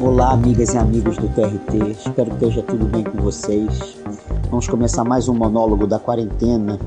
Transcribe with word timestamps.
Olá, 0.00 0.32
amigas 0.32 0.74
e 0.74 0.78
amigos 0.78 1.16
do 1.16 1.28
TRT, 1.28 1.92
espero 1.92 2.30
que 2.30 2.44
esteja 2.44 2.62
tudo 2.62 2.86
bem 2.86 3.04
com 3.04 3.18
vocês. 3.18 3.96
Vamos 4.50 4.68
começar 4.68 5.04
mais 5.04 5.28
um 5.28 5.34
monólogo 5.34 5.86
da 5.86 5.98
quarentena 5.98 6.78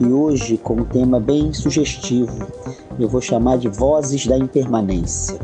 e 0.00 0.06
hoje 0.06 0.56
com 0.56 0.74
um 0.74 0.84
tema 0.84 1.20
bem 1.20 1.52
sugestivo. 1.52 2.46
Eu 2.98 3.08
vou 3.08 3.20
chamar 3.20 3.58
de 3.58 3.68
Vozes 3.68 4.26
da 4.26 4.38
Impermanência. 4.38 5.38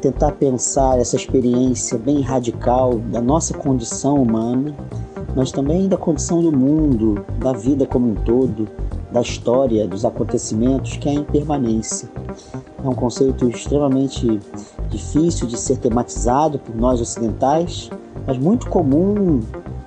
Tentar 0.00 0.32
pensar 0.32 0.98
essa 0.98 1.16
experiência 1.16 1.98
bem 1.98 2.20
radical 2.20 2.98
da 2.98 3.20
nossa 3.20 3.54
condição 3.54 4.22
humana, 4.22 4.74
mas 5.34 5.52
também 5.52 5.88
da 5.88 5.96
condição 5.96 6.42
do 6.42 6.50
mundo, 6.50 7.24
da 7.38 7.52
vida 7.52 7.86
como 7.86 8.10
um 8.10 8.14
todo, 8.14 8.68
da 9.12 9.20
história, 9.20 9.86
dos 9.86 10.04
acontecimentos, 10.04 10.96
que 10.96 11.08
é 11.08 11.12
a 11.12 11.14
impermanência. 11.14 12.08
É 12.82 12.88
um 12.88 12.94
conceito 12.94 13.48
extremamente 13.48 14.40
difícil 14.88 15.46
de 15.46 15.58
ser 15.58 15.78
tematizado 15.78 16.58
por 16.58 16.74
nós 16.76 17.00
ocidentais, 17.00 17.90
mas 18.26 18.38
muito 18.38 18.68
comum 18.68 19.40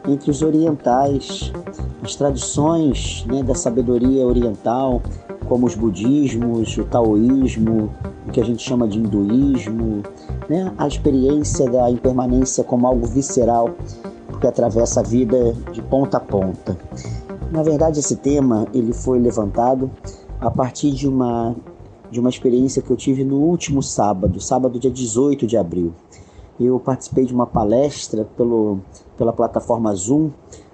entre 0.07 0.29
os 0.29 0.41
orientais. 0.41 1.51
As 2.03 2.15
tradições 2.15 3.25
né, 3.27 3.41
da 3.41 3.55
sabedoria 3.55 4.25
oriental, 4.25 5.01
como 5.48 5.65
os 5.65 5.76
budismos, 5.76 6.77
o 6.77 6.84
taoísmo, 6.84 7.90
o 8.27 8.31
que 8.31 8.41
a 8.41 8.45
gente 8.45 8.62
chama 8.62 8.87
de 8.87 8.99
hinduísmo, 8.99 10.03
né, 10.49 10.73
a 10.77 10.87
experiência 10.87 11.70
da 11.70 11.90
impermanência 11.90 12.63
como 12.63 12.87
algo 12.87 13.07
visceral 13.07 13.70
que 14.43 14.48
atravessa 14.48 14.99
a 14.99 15.03
vida 15.03 15.53
de 15.71 15.81
ponta 15.81 16.17
a 16.17 16.20
ponta. 16.20 16.77
Na 17.53 17.62
verdade, 17.62 17.99
esse 17.99 18.16
tema 18.16 18.67
ele 18.73 18.91
foi 18.93 19.20
levantado 19.20 19.91
a 20.41 20.49
partir 20.49 20.89
de 20.89 21.07
uma 21.07 21.55
de 22.09 22.20
uma 22.20 22.29
experiência 22.29 22.81
que 22.81 22.89
eu 22.89 22.98
tive 22.98 23.23
no 23.23 23.37
último 23.37 23.82
sábado, 23.84 24.41
sábado 24.41 24.79
dia 24.79 24.90
18 24.90 25.46
de 25.46 25.55
abril. 25.55 25.93
Eu 26.59 26.79
participei 26.79 27.26
de 27.26 27.34
uma 27.34 27.46
palestra 27.46 28.26
pelo, 28.35 28.79
pela 29.15 29.31
plataforma 29.31 29.93
Zoom 29.93 30.31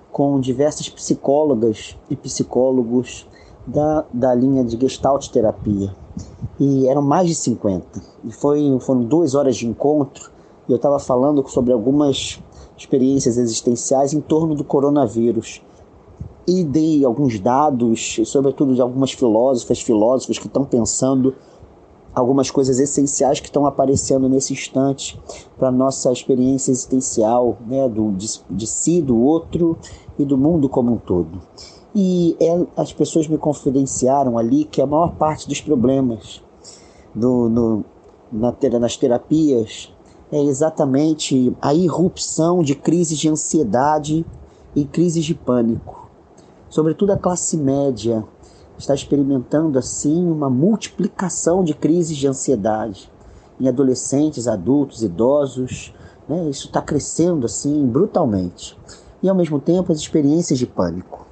com 0.09 0.39
diversas 0.39 0.87
psicólogas 0.87 1.97
e 2.09 2.15
psicólogos 2.15 3.27
da, 3.67 4.05
da 4.13 4.33
linha 4.33 4.63
de 4.63 4.79
Gestalt 4.79 5.27
terapia. 5.27 5.93
E 6.57 6.87
eram 6.87 7.01
mais 7.01 7.27
de 7.27 7.35
50. 7.35 8.01
E 8.23 8.31
foi, 8.31 8.77
foram 8.79 9.03
duas 9.03 9.35
horas 9.35 9.57
de 9.57 9.67
encontro 9.67 10.31
e 10.67 10.71
eu 10.71 10.77
estava 10.77 10.97
falando 10.97 11.45
sobre 11.49 11.73
algumas 11.73 12.41
experiências 12.77 13.37
existenciais 13.37 14.13
em 14.13 14.21
torno 14.21 14.55
do 14.55 14.63
coronavírus 14.63 15.61
e 16.49 16.63
dei 16.63 17.05
alguns 17.05 17.39
dados, 17.39 18.19
sobretudo 18.25 18.73
de 18.73 18.81
algumas 18.81 19.11
filósofas, 19.11 19.79
filósofos 19.79 20.39
que 20.39 20.47
estão 20.47 20.65
pensando 20.65 21.35
algumas 22.13 22.49
coisas 22.49 22.79
essenciais 22.79 23.39
que 23.39 23.45
estão 23.45 23.67
aparecendo 23.67 24.27
nesse 24.27 24.53
instante 24.53 25.21
para 25.59 25.71
nossa 25.71 26.11
experiência 26.11 26.71
existencial, 26.71 27.55
né, 27.67 27.87
do, 27.87 28.11
de, 28.13 28.27
de, 28.49 28.65
si, 28.65 28.99
do 28.99 29.15
outro 29.15 29.77
e 30.17 30.25
do 30.25 30.35
mundo 30.35 30.67
como 30.67 30.93
um 30.93 30.97
todo. 30.97 31.39
E 31.93 32.35
é, 32.39 32.65
as 32.75 32.91
pessoas 32.91 33.27
me 33.27 33.37
confidenciaram 33.37 34.35
ali 34.35 34.63
que 34.63 34.81
a 34.81 34.87
maior 34.87 35.13
parte 35.15 35.47
dos 35.47 35.61
problemas 35.61 36.41
do, 37.13 37.47
no, 37.47 37.85
na, 38.31 38.55
nas 38.79 38.97
terapias 38.97 39.93
é 40.31 40.41
exatamente 40.41 41.55
a 41.61 41.75
irrupção 41.75 42.63
de 42.63 42.73
crises 42.73 43.19
de 43.19 43.29
ansiedade 43.29 44.25
e 44.75 44.83
crises 44.83 45.23
de 45.23 45.35
pânico 45.35 46.08
sobretudo 46.69 47.11
a 47.11 47.17
classe 47.17 47.57
média, 47.57 48.23
está 48.77 48.93
experimentando 48.93 49.77
assim 49.77 50.25
uma 50.25 50.49
multiplicação 50.49 51.63
de 51.63 51.73
crises 51.73 52.15
de 52.15 52.27
ansiedade 52.27 53.11
em 53.59 53.67
adolescentes, 53.67 54.47
adultos, 54.47 55.03
idosos. 55.03 55.93
Né? 56.27 56.49
Isso 56.49 56.67
está 56.67 56.81
crescendo 56.81 57.45
assim 57.45 57.85
brutalmente. 57.85 58.77
E 59.21 59.27
ao 59.27 59.35
mesmo 59.35 59.59
tempo 59.59 59.91
as 59.91 59.99
experiências 59.99 60.57
de 60.57 60.65
pânico. 60.65 61.27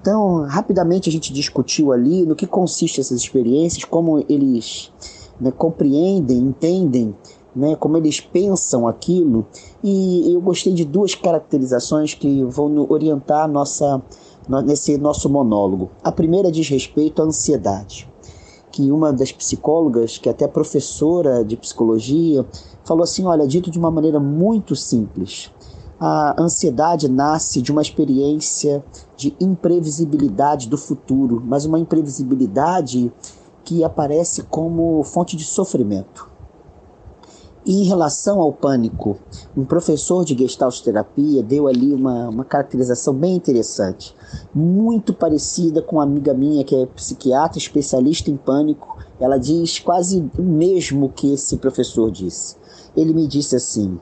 Então, 0.00 0.44
rapidamente 0.46 1.08
a 1.08 1.12
gente 1.12 1.32
discutiu 1.32 1.92
ali 1.92 2.24
no 2.24 2.34
que 2.34 2.46
consistem 2.46 3.00
essas 3.00 3.20
experiências, 3.20 3.84
como 3.84 4.24
eles 4.28 4.92
né, 5.40 5.50
compreendem, 5.50 6.38
entendem, 6.38 7.14
né, 7.54 7.76
como 7.76 7.96
eles 7.96 8.20
pensam 8.20 8.88
aquilo. 8.88 9.46
E 9.82 10.32
eu 10.32 10.40
gostei 10.40 10.72
de 10.72 10.84
duas 10.84 11.14
caracterizações 11.14 12.14
que 12.14 12.44
vão 12.44 12.86
orientar 12.88 13.44
a 13.44 13.48
nossa 13.48 14.00
nesse 14.48 14.96
nosso 14.96 15.28
monólogo. 15.28 15.90
A 16.02 16.10
primeira 16.10 16.50
diz 16.50 16.68
respeito 16.68 17.20
à 17.20 17.24
ansiedade, 17.24 18.08
que 18.70 18.90
uma 18.90 19.12
das 19.12 19.32
psicólogas, 19.32 20.18
que 20.18 20.28
é 20.28 20.32
até 20.32 20.48
professora 20.48 21.44
de 21.44 21.56
psicologia, 21.56 22.46
falou 22.84 23.04
assim: 23.04 23.24
olha, 23.24 23.46
dito 23.46 23.70
de 23.70 23.78
uma 23.78 23.90
maneira 23.90 24.18
muito 24.18 24.74
simples, 24.74 25.50
a 26.00 26.40
ansiedade 26.40 27.08
nasce 27.08 27.60
de 27.60 27.72
uma 27.72 27.82
experiência 27.82 28.84
de 29.16 29.36
imprevisibilidade 29.40 30.68
do 30.68 30.78
futuro, 30.78 31.42
mas 31.44 31.64
uma 31.64 31.78
imprevisibilidade 31.78 33.12
que 33.64 33.82
aparece 33.82 34.44
como 34.44 35.02
fonte 35.02 35.36
de 35.36 35.44
sofrimento. 35.44 36.30
E 37.66 37.82
em 37.82 37.84
relação 37.84 38.40
ao 38.40 38.52
pânico, 38.52 39.18
um 39.56 39.64
professor 39.64 40.24
de 40.24 40.34
Gestalt 40.38 40.80
terapia 40.80 41.42
deu 41.42 41.66
ali 41.66 41.92
uma, 41.92 42.28
uma 42.28 42.44
caracterização 42.44 43.12
bem 43.12 43.36
interessante, 43.36 44.14
muito 44.54 45.12
parecida 45.12 45.82
com 45.82 45.96
uma 45.96 46.02
amiga 46.02 46.34
minha 46.34 46.64
que 46.64 46.74
é 46.74 46.86
psiquiatra, 46.86 47.58
especialista 47.58 48.30
em 48.30 48.36
pânico. 48.36 48.98
Ela 49.20 49.38
diz 49.38 49.78
quase 49.78 50.24
o 50.38 50.42
mesmo 50.42 51.08
que 51.10 51.32
esse 51.32 51.56
professor 51.56 52.10
disse. 52.10 52.56
Ele 52.96 53.12
me 53.12 53.26
disse 53.26 53.56
assim: 53.56 53.98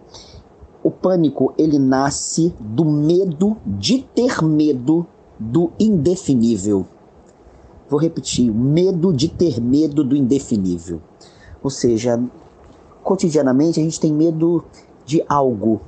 o 0.83 0.91
pânico 0.91 1.53
ele 1.59 1.79
nasce 1.79 2.55
do 2.61 2.85
medo 2.85 3.57
de 3.67 4.03
ter 4.15 4.43
medo 4.43 5.07
do 5.39 5.73
indefinível. 5.81 6.87
Vou 7.89 7.99
repetir: 7.99 8.53
medo 8.53 9.13
de 9.13 9.29
ter 9.29 9.61
medo 9.61 10.05
do 10.05 10.17
indefinível. 10.17 11.01
Ou 11.63 11.71
seja, 11.71 12.23
cotidianamente 13.03 13.81
a 13.81 13.83
gente 13.83 13.99
tem 13.99 14.13
medo 14.13 14.65
de 15.05 15.25
algo. 15.29 15.81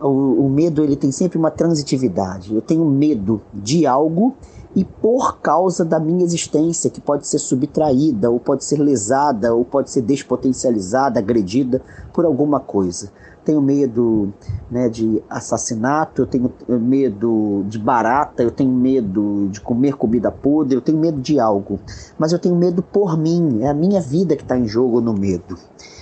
O, 0.00 0.46
o, 0.46 0.48
medo 0.48 0.84
ele 0.84 0.94
tem 0.94 1.10
sempre 1.10 1.38
uma 1.38 1.50
transitividade. 1.50 2.54
Eu 2.54 2.62
tenho 2.62 2.84
medo 2.84 3.40
de 3.52 3.86
algo 3.86 4.34
e 4.76 4.84
por 4.84 5.38
causa 5.38 5.84
da 5.84 5.98
minha 5.98 6.24
existência, 6.24 6.90
que 6.90 7.00
pode 7.00 7.26
ser 7.26 7.38
subtraída, 7.38 8.30
ou 8.30 8.38
pode 8.38 8.64
ser 8.64 8.78
lesada, 8.78 9.54
ou 9.54 9.64
pode 9.64 9.90
ser 9.90 10.02
despotencializada, 10.02 11.18
agredida 11.18 11.82
por 12.12 12.24
alguma 12.24 12.60
coisa. 12.60 13.10
Tenho 13.44 13.62
medo 13.62 14.32
né, 14.70 14.90
de 14.90 15.22
assassinato, 15.28 16.22
eu 16.22 16.26
tenho 16.26 16.52
medo 16.68 17.64
de 17.66 17.78
barata, 17.78 18.42
eu 18.42 18.50
tenho 18.50 18.70
medo 18.70 19.48
de 19.50 19.60
comer 19.60 19.94
comida 19.94 20.30
podre, 20.30 20.76
eu 20.76 20.82
tenho 20.82 20.98
medo 20.98 21.18
de 21.18 21.40
algo. 21.40 21.80
Mas 22.18 22.32
eu 22.32 22.38
tenho 22.38 22.54
medo 22.54 22.82
por 22.82 23.16
mim, 23.16 23.62
é 23.62 23.68
a 23.68 23.74
minha 23.74 24.02
vida 24.02 24.36
que 24.36 24.42
está 24.42 24.56
em 24.56 24.68
jogo 24.68 25.00
no 25.00 25.14
medo. 25.14 25.56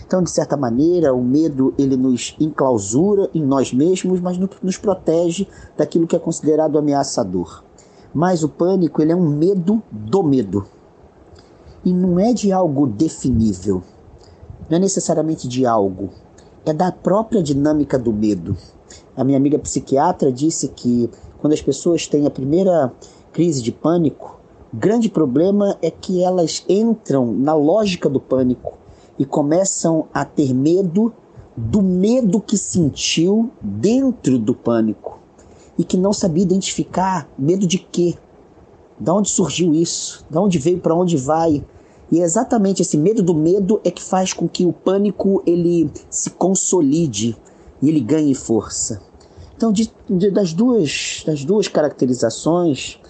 Então, 0.06 0.22
de 0.22 0.30
certa 0.30 0.56
maneira, 0.56 1.12
o 1.12 1.20
medo 1.20 1.74
ele 1.76 1.96
nos 1.96 2.36
enclausura 2.38 3.28
em 3.34 3.42
nós 3.44 3.72
mesmos, 3.72 4.20
mas 4.20 4.38
nos 4.38 4.78
protege 4.78 5.48
daquilo 5.76 6.06
que 6.06 6.14
é 6.14 6.18
considerado 6.18 6.78
ameaçador. 6.78 7.64
Mas 8.14 8.44
o 8.44 8.48
pânico 8.48 9.02
ele 9.02 9.10
é 9.10 9.16
um 9.16 9.28
medo 9.28 9.82
do 9.90 10.22
medo. 10.22 10.64
E 11.84 11.92
não 11.92 12.20
é 12.20 12.32
de 12.32 12.52
algo 12.52 12.86
definível. 12.86 13.82
Não 14.70 14.76
é 14.76 14.80
necessariamente 14.80 15.48
de 15.48 15.66
algo. 15.66 16.10
É 16.64 16.72
da 16.72 16.92
própria 16.92 17.42
dinâmica 17.42 17.98
do 17.98 18.12
medo. 18.12 18.56
A 19.16 19.24
minha 19.24 19.36
amiga 19.36 19.58
psiquiatra 19.58 20.30
disse 20.30 20.68
que 20.68 21.10
quando 21.40 21.52
as 21.52 21.62
pessoas 21.62 22.06
têm 22.06 22.26
a 22.26 22.30
primeira 22.30 22.92
crise 23.32 23.60
de 23.60 23.72
pânico, 23.72 24.38
grande 24.72 25.08
problema 25.08 25.76
é 25.82 25.90
que 25.90 26.22
elas 26.22 26.64
entram 26.68 27.32
na 27.32 27.54
lógica 27.54 28.08
do 28.08 28.20
pânico 28.20 28.85
e 29.18 29.24
começam 29.24 30.06
a 30.12 30.24
ter 30.24 30.54
medo 30.54 31.12
do 31.56 31.82
medo 31.82 32.40
que 32.40 32.58
sentiu 32.58 33.50
dentro 33.62 34.38
do 34.38 34.54
pânico 34.54 35.18
e 35.78 35.84
que 35.84 35.96
não 35.96 36.12
sabia 36.12 36.42
identificar 36.42 37.28
medo 37.38 37.66
de 37.66 37.78
quê, 37.78 38.14
de 38.98 39.10
onde 39.10 39.28
surgiu 39.28 39.74
isso, 39.74 40.24
de 40.28 40.38
onde 40.38 40.58
veio, 40.58 40.78
para 40.78 40.94
onde 40.94 41.16
vai. 41.16 41.64
E 42.10 42.20
é 42.20 42.24
exatamente 42.24 42.82
esse 42.82 42.96
medo 42.96 43.22
do 43.22 43.34
medo 43.34 43.80
é 43.84 43.90
que 43.90 44.02
faz 44.02 44.32
com 44.32 44.48
que 44.48 44.64
o 44.64 44.72
pânico 44.72 45.42
ele 45.46 45.90
se 46.08 46.30
consolide 46.30 47.36
e 47.82 47.88
ele 47.88 48.00
ganhe 48.00 48.34
força. 48.34 49.02
Então, 49.56 49.72
de, 49.72 49.90
de, 50.08 50.30
das, 50.30 50.52
duas, 50.52 51.22
das 51.26 51.44
duas 51.44 51.66
caracterizações, 51.66 53.00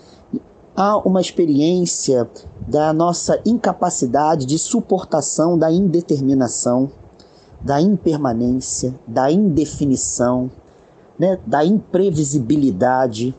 há 0.74 0.96
uma 0.98 1.20
experiência 1.20 2.28
da 2.66 2.92
nossa 2.92 3.40
incapacidade 3.44 4.44
de 4.44 4.58
suportação 4.58 5.58
da 5.58 5.70
indeterminação, 5.70 6.90
da 7.60 7.80
impermanência, 7.80 8.94
da 9.06 9.30
indefinição, 9.30 10.50
né, 11.18 11.38
da 11.46 11.64
imprevisibilidade, 11.64 13.34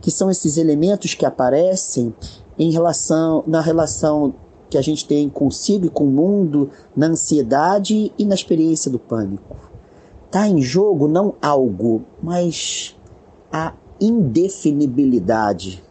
que 0.00 0.10
são 0.10 0.30
esses 0.30 0.56
elementos 0.56 1.14
que 1.14 1.26
aparecem 1.26 2.14
em 2.58 2.70
relação 2.70 3.42
na 3.46 3.60
relação 3.60 4.34
que 4.70 4.76
a 4.76 4.82
gente 4.82 5.06
tem 5.06 5.28
consigo 5.28 5.86
e 5.86 5.90
com 5.90 6.04
o 6.04 6.10
mundo, 6.10 6.70
na 6.94 7.06
ansiedade 7.06 8.12
e 8.18 8.24
na 8.24 8.34
experiência 8.34 8.90
do 8.90 8.98
pânico. 8.98 9.56
Está 10.26 10.46
em 10.46 10.60
jogo 10.60 11.08
não 11.08 11.34
algo, 11.40 12.02
mas 12.22 12.94
a 13.50 13.72
indefinibilidade, 13.98 15.82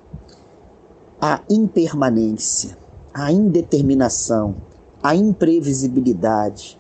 a 1.19 1.42
impermanência, 1.50 2.78
a 3.12 3.31
indeterminação, 3.31 4.56
a 5.02 5.16
imprevisibilidade. 5.16 6.78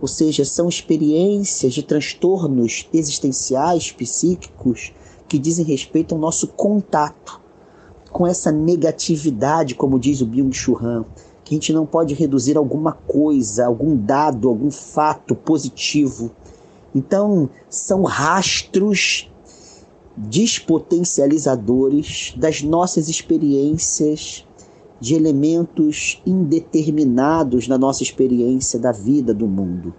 Ou 0.00 0.06
seja, 0.06 0.44
são 0.44 0.68
experiências 0.68 1.74
de 1.74 1.82
transtornos 1.82 2.88
existenciais, 2.92 3.90
psíquicos, 3.90 4.92
que 5.28 5.38
dizem 5.38 5.64
respeito 5.64 6.14
ao 6.14 6.20
nosso 6.20 6.46
contato 6.48 7.40
com 8.10 8.26
essa 8.26 8.50
negatividade, 8.50 9.74
como 9.74 9.98
diz 9.98 10.20
o 10.20 10.26
Byung-Chul 10.26 10.78
Han, 10.82 11.04
que 11.44 11.54
a 11.54 11.56
gente 11.56 11.72
não 11.72 11.84
pode 11.84 12.14
reduzir 12.14 12.56
alguma 12.56 12.92
coisa, 12.92 13.66
algum 13.66 13.96
dado, 13.96 14.48
algum 14.48 14.70
fato 14.70 15.34
positivo. 15.34 16.30
Então, 16.94 17.48
são 17.68 18.02
rastros 18.02 19.30
despotencializadores 20.28 22.34
das 22.36 22.62
nossas 22.62 23.08
experiências 23.08 24.46
de 25.00 25.14
elementos 25.14 26.20
indeterminados 26.26 27.66
na 27.66 27.78
nossa 27.78 28.02
experiência 28.02 28.78
da 28.78 28.92
vida, 28.92 29.32
do 29.32 29.46
mundo. 29.46 29.94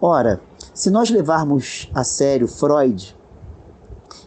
Ora, 0.00 0.40
se 0.72 0.90
nós 0.90 1.10
levarmos 1.10 1.90
a 1.92 2.04
sério 2.04 2.46
Freud, 2.46 3.16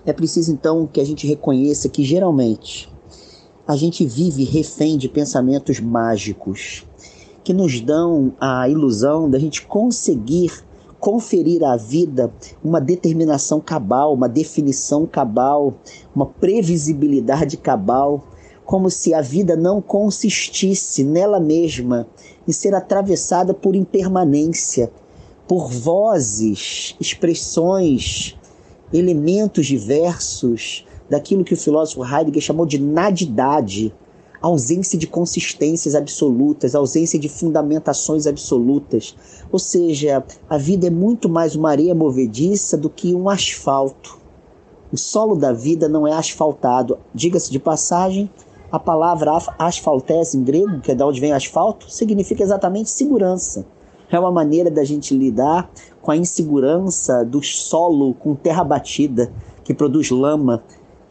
é 0.06 0.12
preciso 0.12 0.52
então 0.52 0.86
que 0.86 1.00
a 1.00 1.06
gente 1.06 1.26
reconheça 1.26 1.88
que 1.88 2.04
geralmente 2.04 2.94
a 3.66 3.78
gente 3.78 4.06
vive 4.06 4.44
refém 4.44 4.98
de 4.98 5.08
pensamentos 5.08 5.80
mágicos 5.80 6.86
que 7.44 7.54
nos 7.54 7.80
dão 7.80 8.34
a 8.40 8.68
ilusão 8.68 9.30
da 9.30 9.40
gente 9.40 9.66
conseguir 9.66 10.65
conferir 11.00 11.64
à 11.64 11.76
vida 11.76 12.34
uma 12.64 12.82
determinação 12.82 13.60
cabal, 13.60 14.14
uma 14.14 14.30
definição 14.30 15.06
cabal, 15.06 15.74
uma 16.16 16.26
previsibilidade 16.26 17.58
cabal, 17.58 18.24
como 18.66 18.90
se 18.90 19.14
a 19.14 19.22
vida 19.22 19.56
não 19.56 19.82
consistisse 19.82 21.04
nela 21.04 21.40
mesma 21.40 22.08
em 22.48 22.52
ser 22.52 22.74
atravessada 22.74 23.54
por 23.54 23.76
impermanência, 23.76 24.92
por 25.48 25.70
vozes, 25.70 26.96
expressões, 27.00 28.36
elementos 28.92 29.68
diversos 29.68 30.86
daquilo 31.10 31.44
que 31.44 31.54
o 31.54 31.58
filósofo 31.58 32.04
Heidegger 32.04 32.42
chamou 32.42 32.66
de 32.66 32.80
nadidade, 32.80 33.94
ausência 34.46 34.98
de 34.98 35.08
consistências 35.08 35.96
absolutas, 35.96 36.76
ausência 36.76 37.18
de 37.18 37.28
fundamentações 37.28 38.28
absolutas. 38.28 39.16
Ou 39.52 39.58
seja, 39.58 40.24
a 40.48 40.58
vida 40.58 40.88
é 40.88 40.90
muito 40.92 41.28
mais 41.28 41.56
uma 41.56 41.72
areia 41.72 41.96
movediça 41.96 42.78
do 42.78 42.90
que 42.90 43.16
um 43.16 43.28
asfalto. 43.28 44.20
O 44.94 44.98
solo 44.98 45.36
da 45.36 45.52
vida 45.52 45.90
não 45.90 46.08
é 46.08 46.14
asfaltado. 46.14 47.00
Diga-se 47.14 47.52
de 47.52 47.58
passagem, 47.58 48.30
a 48.72 48.78
palavra 48.78 49.32
asfaltés 49.58 50.36
em 50.36 50.44
grego, 50.44 50.80
que 50.80 50.92
é 50.92 50.96
de 50.96 51.04
onde 51.04 51.20
vem 51.20 51.34
asfalto, 51.34 51.90
significa 51.92 52.44
exatamente 52.44 52.92
segurança. 52.92 53.66
É 54.12 54.20
uma 54.20 54.32
maneira 54.32 54.70
da 54.70 54.84
gente 54.84 55.18
lidar 55.18 55.72
com 56.04 56.12
a 56.12 56.18
insegurança 56.18 57.26
do 57.26 57.42
solo 57.42 58.14
com 58.14 58.36
terra 58.36 58.64
batida, 58.64 59.34
que 59.64 59.74
produz 59.74 60.12
lama, 60.12 60.64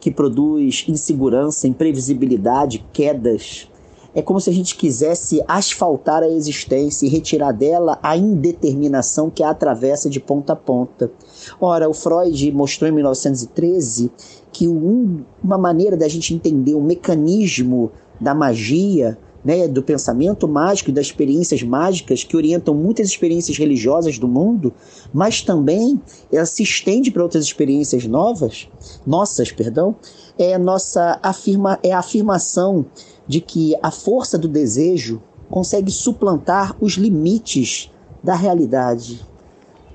que 0.05 0.11
produz 0.11 0.85
insegurança, 0.87 1.67
imprevisibilidade, 1.67 2.85
quedas. 2.93 3.67
É 4.13 4.21
como 4.21 4.39
se 4.39 4.51
a 4.51 4.53
gente 4.53 4.75
quisesse 4.75 5.43
asfaltar 5.47 6.21
a 6.21 6.29
existência 6.29 7.07
e 7.07 7.09
retirar 7.09 7.51
dela 7.51 7.97
a 8.03 8.15
indeterminação 8.15 9.31
que 9.31 9.41
a 9.41 9.49
atravessa 9.49 10.07
de 10.07 10.19
ponta 10.19 10.53
a 10.53 10.55
ponta. 10.55 11.11
Ora, 11.59 11.89
o 11.89 11.93
Freud 11.95 12.51
mostrou 12.51 12.87
em 12.87 12.93
1913 12.93 14.11
que 14.51 14.67
um, 14.67 15.23
uma 15.43 15.57
maneira 15.57 15.97
da 15.97 16.07
gente 16.07 16.35
entender 16.35 16.75
o 16.75 16.81
mecanismo 16.81 17.91
da 18.21 18.35
magia 18.35 19.17
né, 19.45 19.67
do 19.67 19.83
pensamento 19.83 20.47
mágico 20.47 20.89
e 20.89 20.93
das 20.93 21.05
experiências 21.05 21.61
mágicas 21.61 22.23
que 22.23 22.35
orientam 22.35 22.73
muitas 22.73 23.07
experiências 23.07 23.55
religiosas 23.55 24.17
do 24.17 24.27
mundo, 24.27 24.73
mas 25.13 25.43
também 25.43 26.01
ela 26.33 26.47
se 26.47 26.63
estende 26.63 27.11
para 27.11 27.21
outras 27.21 27.45
experiências 27.45 28.07
novas, 28.07 28.67
nossas, 29.05 29.51
perdão, 29.51 29.95
é 30.35 30.57
nossa 30.57 31.19
afirma, 31.21 31.77
é 31.83 31.91
a 31.91 31.99
afirmação 31.99 32.87
de 33.27 33.39
que 33.39 33.75
a 33.83 33.91
força 33.91 34.35
do 34.35 34.47
desejo 34.47 35.21
consegue 35.47 35.91
suplantar 35.91 36.75
os 36.81 36.93
limites 36.93 37.91
da 38.23 38.33
realidade. 38.33 39.23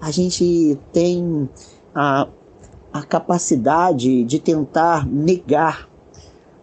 A 0.00 0.12
gente 0.12 0.78
tem 0.92 1.48
a, 1.92 2.28
a 2.92 3.02
capacidade 3.02 4.22
de 4.22 4.38
tentar 4.38 5.04
negar 5.06 5.89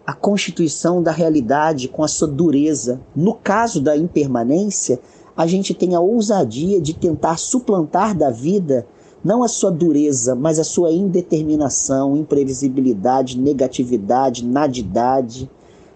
a 0.08 0.14
constituição 0.14 1.04
da 1.04 1.12
realidade 1.12 1.90
com 1.90 2.02
a 2.02 2.08
sua 2.08 2.30
dureza. 2.30 3.02
No 3.14 3.34
caso 3.34 3.82
da 3.82 3.98
impermanência, 3.98 5.02
a 5.36 5.46
gente 5.46 5.74
tem 5.74 5.96
a 5.96 6.00
ousadia 6.00 6.80
de 6.80 6.94
tentar 6.94 7.36
suplantar 7.36 8.18
da 8.18 8.30
vida 8.30 8.88
não 9.22 9.44
a 9.44 9.50
sua 9.50 9.70
dureza, 9.70 10.34
mas 10.34 10.60
a 10.60 10.64
sua 10.64 10.94
indeterminação, 10.94 12.16
imprevisibilidade, 12.16 13.38
negatividade, 13.38 14.46
nadidade. 14.46 15.50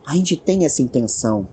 A 0.05 0.13
gente 0.13 0.35
tem 0.35 0.65
essa 0.65 0.81
intenção. 0.81 1.47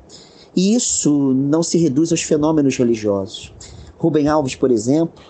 E 0.56 0.74
isso 0.74 1.32
não 1.34 1.62
se 1.62 1.78
reduz 1.78 2.10
aos 2.10 2.22
fenômenos 2.22 2.76
religiosos. 2.76 3.54
Rubem 3.96 4.26
Alves, 4.26 4.56
por 4.56 4.72
exemplo, 4.72 5.22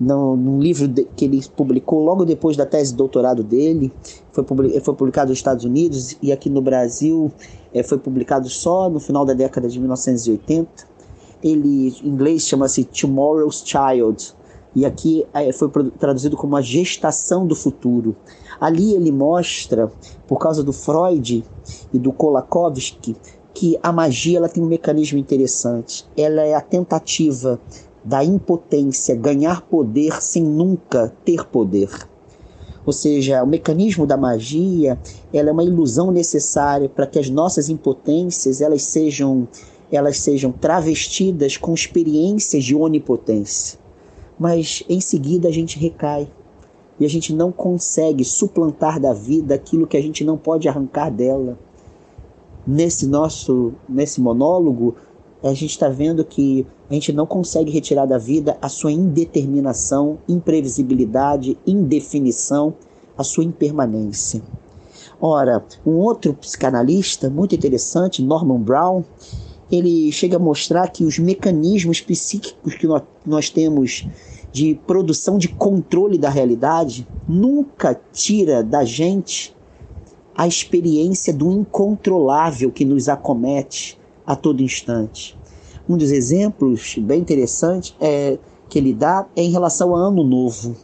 no, 0.00 0.36
num 0.36 0.60
livro 0.60 0.88
de, 0.88 1.04
que 1.16 1.24
ele 1.24 1.42
publicou 1.56 2.04
logo 2.04 2.24
depois 2.24 2.56
da 2.56 2.66
tese 2.66 2.92
de 2.92 2.96
doutorado 2.96 3.42
dele, 3.42 3.92
foi, 4.32 4.44
foi 4.80 4.94
publicado 4.94 5.30
nos 5.30 5.38
Estados 5.38 5.64
Unidos 5.64 6.16
e 6.22 6.32
aqui 6.32 6.48
no 6.48 6.60
Brasil 6.60 7.30
é, 7.72 7.82
foi 7.82 7.98
publicado 7.98 8.48
só 8.48 8.88
no 8.88 9.00
final 9.00 9.24
da 9.24 9.32
década 9.32 9.68
de 9.68 9.78
1980. 9.78 10.88
Ele, 11.42 11.96
em 12.02 12.08
inglês, 12.08 12.46
chama-se 12.46 12.84
Tomorrow's 12.84 13.62
Child, 13.64 14.34
e 14.74 14.84
aqui 14.84 15.26
é, 15.32 15.52
foi 15.52 15.70
traduzido 15.98 16.36
como 16.36 16.56
a 16.56 16.60
gestação 16.60 17.46
do 17.46 17.56
futuro. 17.56 18.14
Ali 18.60 18.94
ele 18.94 19.10
mostra, 19.10 19.90
por 20.28 20.38
causa 20.38 20.62
do 20.62 20.72
Freud 20.72 21.44
e 21.92 21.98
do 21.98 22.12
Kolakowski, 22.12 23.16
que 23.52 23.78
a 23.82 23.90
magia 23.90 24.38
ela 24.38 24.48
tem 24.48 24.62
um 24.62 24.66
mecanismo 24.66 25.18
interessante. 25.18 26.06
Ela 26.16 26.42
é 26.42 26.54
a 26.54 26.60
tentativa 26.60 27.58
da 28.04 28.24
impotência 28.24 29.14
ganhar 29.14 29.62
poder 29.62 30.22
sem 30.22 30.42
nunca 30.42 31.12
ter 31.24 31.44
poder. 31.46 31.90
Ou 32.84 32.92
seja, 32.92 33.42
o 33.42 33.46
mecanismo 33.46 34.06
da 34.06 34.16
magia 34.16 34.98
ela 35.32 35.50
é 35.50 35.52
uma 35.52 35.64
ilusão 35.64 36.10
necessária 36.10 36.88
para 36.88 37.06
que 37.06 37.18
as 37.18 37.28
nossas 37.28 37.68
impotências 37.68 38.60
elas 38.60 38.82
sejam, 38.82 39.46
elas 39.92 40.18
sejam 40.18 40.50
travestidas 40.50 41.56
com 41.56 41.74
experiências 41.74 42.64
de 42.64 42.74
onipotência. 42.74 43.78
Mas 44.38 44.82
em 44.88 45.00
seguida 45.00 45.48
a 45.48 45.52
gente 45.52 45.78
recai 45.78 46.28
e 46.98 47.04
a 47.04 47.08
gente 47.08 47.34
não 47.34 47.52
consegue 47.52 48.24
suplantar 48.24 48.98
da 48.98 49.12
vida 49.12 49.54
aquilo 49.54 49.86
que 49.86 49.96
a 49.96 50.02
gente 50.02 50.24
não 50.24 50.38
pode 50.38 50.68
arrancar 50.68 51.10
dela. 51.10 51.58
Nesse 52.66 53.06
nosso 53.06 53.72
nesse 53.88 54.20
monólogo, 54.20 54.96
a 55.42 55.54
gente 55.54 55.70
está 55.70 55.88
vendo 55.88 56.24
que 56.24 56.66
a 56.88 56.94
gente 56.94 57.12
não 57.12 57.26
consegue 57.26 57.70
retirar 57.70 58.06
da 58.06 58.18
vida 58.18 58.58
a 58.60 58.68
sua 58.68 58.92
indeterminação, 58.92 60.18
imprevisibilidade, 60.28 61.56
indefinição, 61.66 62.74
a 63.16 63.24
sua 63.24 63.44
impermanência. 63.44 64.42
Ora, 65.20 65.64
um 65.84 65.92
outro 65.92 66.34
psicanalista 66.34 67.30
muito 67.30 67.54
interessante, 67.54 68.22
Norman 68.22 68.60
Brown, 68.60 69.04
ele 69.70 70.10
chega 70.10 70.36
a 70.36 70.40
mostrar 70.40 70.88
que 70.88 71.04
os 71.04 71.18
mecanismos 71.18 72.00
psíquicos 72.00 72.74
que 72.74 72.86
nós, 72.86 73.02
nós 73.24 73.50
temos 73.50 74.06
de 74.52 74.74
produção 74.86 75.38
de 75.38 75.48
controle 75.48 76.18
da 76.18 76.28
realidade 76.28 77.06
nunca 77.28 77.98
tira 78.12 78.64
da 78.64 78.84
gente 78.84 79.54
a 80.34 80.48
experiência 80.48 81.32
do 81.32 81.52
incontrolável 81.52 82.72
que 82.72 82.84
nos 82.84 83.08
acomete 83.08 83.99
a 84.30 84.36
todo 84.36 84.62
instante. 84.62 85.36
Um 85.88 85.96
dos 85.96 86.12
exemplos 86.12 86.94
bem 86.98 87.20
interessantes 87.20 87.96
é, 88.00 88.38
que 88.68 88.78
ele 88.78 88.94
dá 88.94 89.26
é 89.34 89.42
em 89.42 89.50
relação 89.50 89.90
ao 89.90 89.96
Ano 89.96 90.22
Novo. 90.22 90.76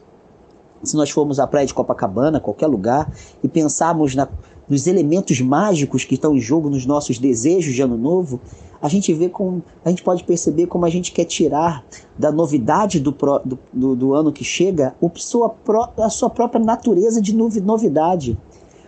Se 0.82 0.96
nós 0.96 1.10
formos 1.10 1.38
à 1.38 1.46
praia 1.46 1.64
de 1.64 1.72
Copacabana, 1.72 2.40
qualquer 2.40 2.66
lugar, 2.66 3.08
e 3.44 3.46
pensarmos 3.46 4.16
na, 4.16 4.28
nos 4.68 4.88
elementos 4.88 5.40
mágicos 5.40 6.04
que 6.04 6.16
estão 6.16 6.34
em 6.34 6.40
jogo 6.40 6.68
nos 6.68 6.84
nossos 6.84 7.20
desejos 7.20 7.72
de 7.72 7.82
Ano 7.82 7.96
Novo, 7.96 8.40
a 8.82 8.88
gente 8.88 9.14
vê 9.14 9.28
como 9.28 9.62
a 9.84 9.90
gente 9.90 10.02
pode 10.02 10.24
perceber 10.24 10.66
como 10.66 10.84
a 10.84 10.90
gente 10.90 11.12
quer 11.12 11.24
tirar 11.24 11.84
da 12.18 12.32
novidade 12.32 12.98
do, 12.98 13.12
pro, 13.12 13.40
do, 13.44 13.58
do, 13.72 13.94
do 13.94 14.12
ano 14.12 14.32
que 14.32 14.42
chega 14.42 14.92
sua, 15.14 15.54
a 15.98 16.10
sua 16.10 16.30
própria 16.30 16.62
natureza 16.62 17.22
de 17.22 17.32
novidade 17.32 18.36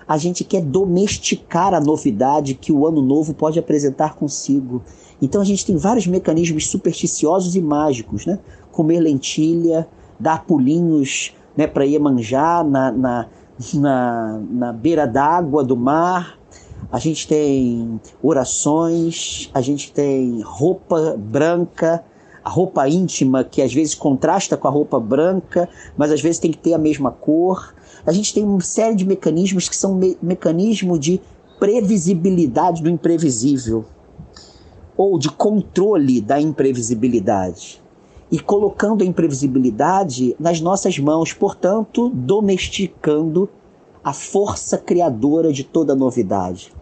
a 0.08 0.16
gente 0.16 0.42
quer 0.42 0.62
domesticar 0.62 1.74
a 1.74 1.80
novidade 1.80 2.54
que 2.54 2.72
o 2.72 2.86
ano 2.86 3.02
novo 3.02 3.34
pode 3.34 3.58
apresentar 3.58 4.14
consigo. 4.14 4.82
Então 5.20 5.42
a 5.42 5.44
gente 5.44 5.66
tem 5.66 5.76
vários 5.76 6.06
mecanismos 6.06 6.68
supersticiosos 6.68 7.54
e 7.54 7.60
mágicos, 7.60 8.24
né? 8.24 8.38
Comer 8.72 9.00
lentilha, 9.00 9.86
dar 10.18 10.46
pulinhos 10.46 11.34
né, 11.54 11.66
para 11.66 11.84
manjar 12.00 12.64
na, 12.64 12.90
na, 12.90 13.26
na, 13.74 14.40
na 14.50 14.72
beira 14.72 15.06
d'água 15.06 15.62
do 15.62 15.76
mar. 15.76 16.38
A 16.90 16.98
gente 16.98 17.28
tem 17.28 18.00
orações, 18.22 19.50
a 19.52 19.60
gente 19.60 19.92
tem 19.92 20.40
roupa 20.42 21.16
branca, 21.18 22.02
a 22.42 22.48
roupa 22.48 22.88
íntima 22.88 23.44
que 23.44 23.60
às 23.60 23.74
vezes 23.74 23.94
contrasta 23.94 24.56
com 24.56 24.68
a 24.68 24.70
roupa 24.70 24.98
branca, 24.98 25.68
mas 25.96 26.10
às 26.10 26.22
vezes 26.22 26.38
tem 26.38 26.50
que 26.50 26.56
ter 26.56 26.72
a 26.72 26.78
mesma 26.78 27.10
cor. 27.10 27.74
A 28.08 28.12
gente 28.12 28.32
tem 28.32 28.42
uma 28.42 28.62
série 28.62 28.94
de 28.96 29.04
mecanismos 29.04 29.68
que 29.68 29.76
são 29.76 29.94
me 29.94 30.16
mecanismo 30.22 30.98
de 30.98 31.20
previsibilidade 31.60 32.82
do 32.82 32.88
imprevisível 32.88 33.84
ou 34.96 35.18
de 35.18 35.28
controle 35.28 36.18
da 36.22 36.40
imprevisibilidade 36.40 37.82
e 38.32 38.38
colocando 38.38 39.02
a 39.02 39.06
imprevisibilidade 39.06 40.34
nas 40.40 40.58
nossas 40.58 40.98
mãos, 40.98 41.34
portanto, 41.34 42.08
domesticando 42.14 43.46
a 44.02 44.14
força 44.14 44.78
criadora 44.78 45.52
de 45.52 45.62
toda 45.62 45.94
novidade. 45.94 46.72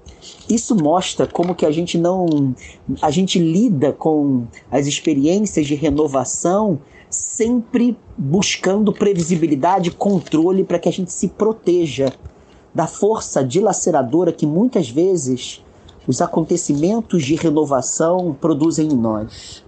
Isso 0.48 0.76
mostra 0.76 1.26
como 1.26 1.56
que 1.56 1.66
a 1.66 1.72
gente 1.72 1.98
não 1.98 2.54
a 3.02 3.10
gente 3.10 3.40
lida 3.40 3.92
com 3.92 4.44
as 4.70 4.86
experiências 4.86 5.66
de 5.66 5.74
renovação 5.74 6.78
sempre 7.16 7.98
buscando 8.16 8.92
previsibilidade 8.92 9.90
controle 9.90 10.62
para 10.62 10.78
que 10.78 10.88
a 10.88 10.92
gente 10.92 11.12
se 11.12 11.28
proteja 11.28 12.12
da 12.74 12.86
força 12.86 13.42
dilaceradora 13.42 14.32
que 14.32 14.46
muitas 14.46 14.90
vezes 14.90 15.64
os 16.06 16.20
acontecimentos 16.20 17.24
de 17.24 17.34
renovação 17.34 18.36
produzem 18.38 18.88
em 18.88 18.96
nós. 18.96 19.64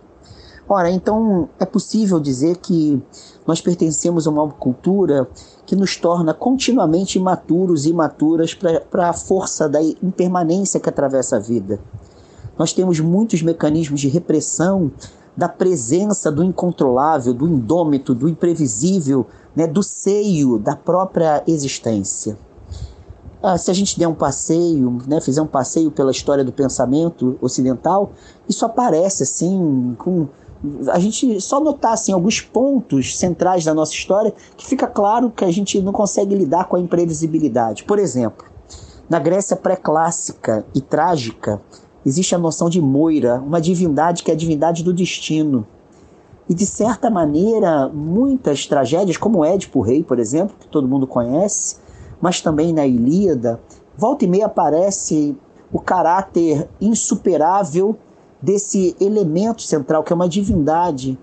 Ora, 0.68 0.90
então 0.90 1.48
é 1.58 1.64
possível 1.64 2.20
dizer 2.20 2.58
que 2.58 3.02
nós 3.46 3.60
pertencemos 3.62 4.26
a 4.26 4.30
uma 4.30 4.46
cultura 4.50 5.26
que 5.64 5.74
nos 5.74 5.96
torna 5.96 6.34
continuamente 6.34 7.18
imaturos 7.18 7.86
e 7.86 7.90
imaturas 7.90 8.54
para 8.54 9.08
a 9.08 9.14
força 9.14 9.66
da 9.66 9.82
impermanência 9.82 10.78
que 10.78 10.88
atravessa 10.88 11.36
a 11.36 11.40
vida. 11.40 11.80
Nós 12.58 12.74
temos 12.74 13.00
muitos 13.00 13.40
mecanismos 13.40 14.00
de 14.00 14.08
repressão 14.08 14.90
da 15.38 15.48
presença 15.48 16.32
do 16.32 16.42
incontrolável, 16.42 17.32
do 17.32 17.46
indômito, 17.46 18.12
do 18.12 18.28
imprevisível, 18.28 19.24
né, 19.54 19.68
do 19.68 19.84
seio 19.84 20.58
da 20.58 20.74
própria 20.74 21.44
existência. 21.46 22.36
Ah, 23.40 23.56
se 23.56 23.70
a 23.70 23.74
gente 23.74 23.96
der 23.96 24.08
um 24.08 24.14
passeio, 24.14 24.98
né, 25.06 25.20
fizer 25.20 25.40
um 25.40 25.46
passeio 25.46 25.92
pela 25.92 26.10
história 26.10 26.42
do 26.42 26.50
pensamento 26.50 27.38
ocidental, 27.40 28.10
isso 28.48 28.66
aparece 28.66 29.22
assim 29.22 29.94
com 29.96 30.26
a 30.90 30.98
gente 30.98 31.40
só 31.40 31.60
notar 31.60 31.92
assim, 31.92 32.12
alguns 32.12 32.40
pontos 32.40 33.16
centrais 33.16 33.64
da 33.64 33.72
nossa 33.72 33.92
história 33.92 34.34
que 34.56 34.66
fica 34.66 34.88
claro 34.88 35.30
que 35.30 35.44
a 35.44 35.52
gente 35.52 35.80
não 35.80 35.92
consegue 35.92 36.34
lidar 36.34 36.64
com 36.64 36.74
a 36.74 36.80
imprevisibilidade. 36.80 37.84
Por 37.84 38.00
exemplo, 38.00 38.44
na 39.08 39.20
Grécia 39.20 39.54
pré-clássica 39.54 40.66
e 40.74 40.80
trágica, 40.80 41.62
existe 42.04 42.34
a 42.34 42.38
noção 42.38 42.68
de 42.68 42.80
Moira, 42.80 43.40
uma 43.40 43.60
divindade 43.60 44.22
que 44.22 44.30
é 44.30 44.34
a 44.34 44.36
divindade 44.36 44.82
do 44.82 44.92
destino. 44.92 45.66
E 46.48 46.54
de 46.54 46.64
certa 46.64 47.10
maneira, 47.10 47.88
muitas 47.88 48.66
tragédias, 48.66 49.16
como 49.16 49.44
Édipo 49.44 49.80
Rei, 49.80 50.02
por 50.02 50.18
exemplo, 50.18 50.56
que 50.58 50.66
todo 50.68 50.88
mundo 50.88 51.06
conhece, 51.06 51.76
mas 52.20 52.40
também 52.40 52.72
na 52.72 52.86
Ilíada, 52.86 53.60
volta 53.96 54.24
e 54.24 54.28
meia 54.28 54.46
aparece 54.46 55.36
o 55.72 55.78
caráter 55.78 56.68
insuperável 56.80 57.96
desse 58.40 58.96
elemento 59.00 59.62
central, 59.62 60.02
que 60.02 60.12
é 60.12 60.16
uma 60.16 60.28
divindade 60.28 61.18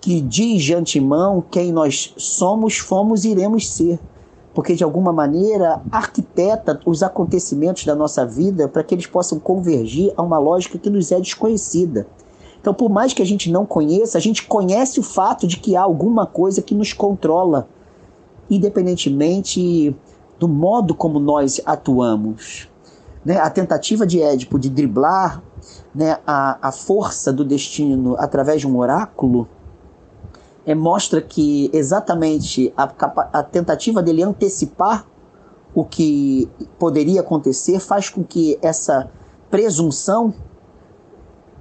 que 0.00 0.20
diz 0.20 0.62
de 0.62 0.74
antemão 0.74 1.42
quem 1.50 1.72
nós 1.72 2.12
somos, 2.16 2.76
fomos 2.76 3.24
e 3.24 3.30
iremos 3.30 3.72
ser. 3.72 3.98
Porque, 4.56 4.74
de 4.74 4.82
alguma 4.82 5.12
maneira, 5.12 5.82
arquiteta 5.92 6.80
os 6.86 7.02
acontecimentos 7.02 7.84
da 7.84 7.94
nossa 7.94 8.24
vida 8.24 8.66
para 8.66 8.82
que 8.82 8.94
eles 8.94 9.06
possam 9.06 9.38
convergir 9.38 10.14
a 10.16 10.22
uma 10.22 10.38
lógica 10.38 10.78
que 10.78 10.88
nos 10.88 11.12
é 11.12 11.20
desconhecida. 11.20 12.06
Então, 12.58 12.72
por 12.72 12.88
mais 12.88 13.12
que 13.12 13.20
a 13.20 13.26
gente 13.26 13.52
não 13.52 13.66
conheça, 13.66 14.16
a 14.16 14.20
gente 14.20 14.46
conhece 14.46 14.98
o 14.98 15.02
fato 15.02 15.46
de 15.46 15.58
que 15.58 15.76
há 15.76 15.82
alguma 15.82 16.24
coisa 16.24 16.62
que 16.62 16.74
nos 16.74 16.94
controla, 16.94 17.68
independentemente 18.48 19.94
do 20.38 20.48
modo 20.48 20.94
como 20.94 21.20
nós 21.20 21.60
atuamos. 21.66 22.66
Né? 23.22 23.36
A 23.36 23.50
tentativa 23.50 24.06
de 24.06 24.22
Édipo 24.22 24.58
de 24.58 24.70
driblar 24.70 25.42
né, 25.94 26.16
a, 26.26 26.68
a 26.68 26.72
força 26.72 27.30
do 27.30 27.44
destino 27.44 28.16
através 28.18 28.62
de 28.62 28.66
um 28.66 28.78
oráculo, 28.78 29.46
é, 30.66 30.74
mostra 30.74 31.22
que 31.22 31.70
exatamente 31.72 32.74
a, 32.76 32.84
a 33.32 33.42
tentativa 33.42 34.02
dele 34.02 34.22
antecipar 34.22 35.06
o 35.72 35.84
que 35.84 36.50
poderia 36.78 37.20
acontecer 37.20 37.78
faz 37.78 38.10
com 38.10 38.24
que 38.24 38.58
essa 38.60 39.10
presunção 39.48 40.34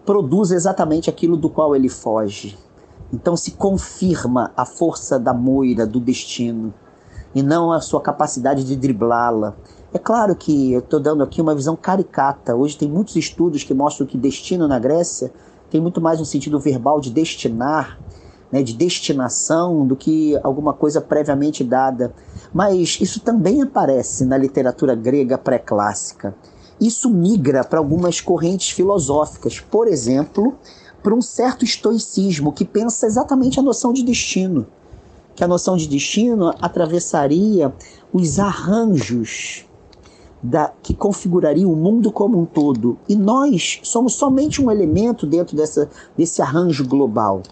produza 0.05 0.55
exatamente 0.55 1.09
aquilo 1.09 1.37
do 1.37 1.49
qual 1.49 1.75
ele 1.75 1.89
foge. 1.89 2.57
Então 3.13 3.37
se 3.37 3.51
confirma 3.51 4.51
a 4.57 4.65
força 4.65 5.19
da 5.19 5.33
moira 5.33 5.85
do 5.85 5.99
destino 5.99 6.73
e 7.33 7.43
não 7.43 7.71
a 7.71 7.81
sua 7.81 8.01
capacidade 8.01 8.63
de 8.63 8.75
driblá-la. 8.75 9.55
É 9.93 9.99
claro 9.99 10.35
que 10.35 10.73
eu 10.73 10.79
estou 10.79 10.99
dando 10.99 11.23
aqui 11.23 11.41
uma 11.41 11.53
visão 11.53 11.75
caricata. 11.75 12.55
Hoje 12.55 12.77
tem 12.77 12.89
muitos 12.89 13.15
estudos 13.15 13.63
que 13.63 13.73
mostram 13.73 14.07
que 14.07 14.17
destino 14.17 14.67
na 14.67 14.79
Grécia 14.79 15.31
tem 15.69 15.81
muito 15.81 15.99
mais 15.99 16.21
um 16.21 16.25
sentido 16.25 16.59
verbal 16.59 17.01
de 17.01 17.11
destinar, 17.11 17.99
né, 18.55 18.63
de 18.63 18.73
destinação, 18.73 19.85
do 19.85 19.97
que 19.97 20.39
alguma 20.41 20.71
coisa 20.71 21.01
previamente 21.01 21.61
dada. 21.61 22.15
Mas 22.53 22.97
isso 23.01 23.19
também 23.19 23.61
aparece 23.61 24.23
na 24.23 24.37
literatura 24.37 24.95
grega 24.95 25.37
pré-clássica. 25.37 26.33
Isso 26.79 27.09
migra 27.09 27.65
para 27.65 27.79
algumas 27.79 28.21
correntes 28.21 28.69
filosóficas, 28.69 29.59
por 29.59 29.89
exemplo, 29.89 30.55
para 31.03 31.13
um 31.13 31.21
certo 31.21 31.65
estoicismo 31.65 32.53
que 32.53 32.63
pensa 32.63 33.05
exatamente 33.05 33.59
a 33.59 33.63
noção 33.63 33.91
de 33.91 34.03
destino. 34.03 34.65
Que 35.35 35.43
a 35.43 35.47
noção 35.49 35.75
de 35.75 35.85
destino 35.85 36.53
atravessaria 36.61 37.73
os 38.13 38.39
arranjos 38.39 39.65
da, 40.41 40.71
que 40.81 40.93
configuraria 40.93 41.67
o 41.67 41.75
mundo 41.75 42.09
como 42.09 42.39
um 42.39 42.45
todo. 42.45 42.97
E 43.09 43.17
nós 43.17 43.81
somos 43.83 44.13
somente 44.13 44.61
um 44.61 44.71
elemento 44.71 45.27
dentro 45.27 45.57
dessa, 45.57 45.89
desse 46.17 46.41
arranjo 46.41 46.87
global. 46.87 47.43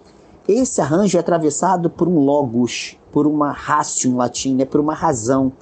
Esse 0.48 0.82
arranjo 0.82 1.18
é 1.18 1.20
atravessado 1.20 1.90
por 1.90 2.08
um 2.08 2.20
logos, 2.20 2.98
por 3.12 3.26
uma 3.26 3.52
ratio 3.52 4.12
em 4.12 4.16
latim, 4.16 4.56
né, 4.56 4.66
por 4.66 4.80
uma 4.80 4.94
razão, 4.94 5.54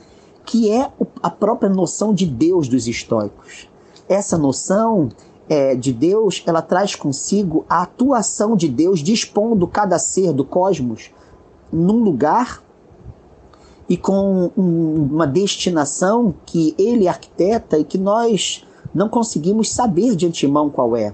que 0.46 0.72
é 0.72 0.92
a 1.22 1.30
própria 1.30 1.70
noção 1.70 2.14
de 2.14 2.26
Deus 2.26 2.68
dos 2.68 2.88
estoicos. 2.88 3.70
Essa 4.10 4.38
noção 4.38 5.10
é, 5.48 5.76
de 5.76 5.94
Deus, 5.94 6.44
ela 6.48 6.62
traz 6.62 6.96
consigo 6.96 7.66
a 7.70 7.84
atuação 7.84 8.56
de 8.56 8.68
Deus 8.68 9.02
dispondo 9.02 9.68
cada 9.68 10.00
ser 10.00 10.34
do 10.34 10.44
cosmos 10.44 11.12
num 11.72 12.04
lugar 12.04 12.64
e 13.88 13.98
com 13.98 14.50
um, 14.58 15.10
uma 15.12 15.28
destinação 15.28 16.34
que 16.46 16.74
ele 16.78 17.08
arquiteta 17.08 17.78
e 17.78 17.84
que 17.84 17.98
nós 17.98 18.66
não 18.94 19.10
conseguimos 19.10 19.70
saber 19.70 20.16
de 20.16 20.26
antemão 20.26 20.70
qual 20.70 20.96
é. 20.96 21.14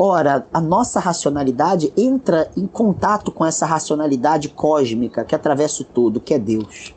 Ora, 0.00 0.46
a 0.54 0.60
nossa 0.60 1.00
racionalidade 1.00 1.92
entra 1.96 2.48
em 2.56 2.68
contato 2.68 3.32
com 3.32 3.44
essa 3.44 3.66
racionalidade 3.66 4.48
cósmica 4.48 5.24
que 5.24 5.34
atravessa 5.34 5.82
o 5.82 5.84
todo, 5.84 6.20
que 6.20 6.32
é 6.32 6.38
Deus. 6.38 6.94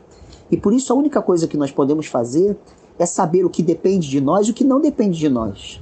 E 0.48 0.56
por 0.56 0.72
isso 0.72 0.92
a 0.92 0.96
única 0.96 1.20
coisa 1.20 1.48
que 1.48 1.56
nós 1.56 1.72
podemos 1.72 2.06
fazer 2.06 2.56
é 2.96 3.04
saber 3.04 3.44
o 3.44 3.50
que 3.50 3.60
depende 3.60 4.08
de 4.08 4.20
nós 4.20 4.46
e 4.46 4.52
o 4.52 4.54
que 4.54 4.62
não 4.62 4.80
depende 4.80 5.18
de 5.18 5.28
nós. 5.28 5.80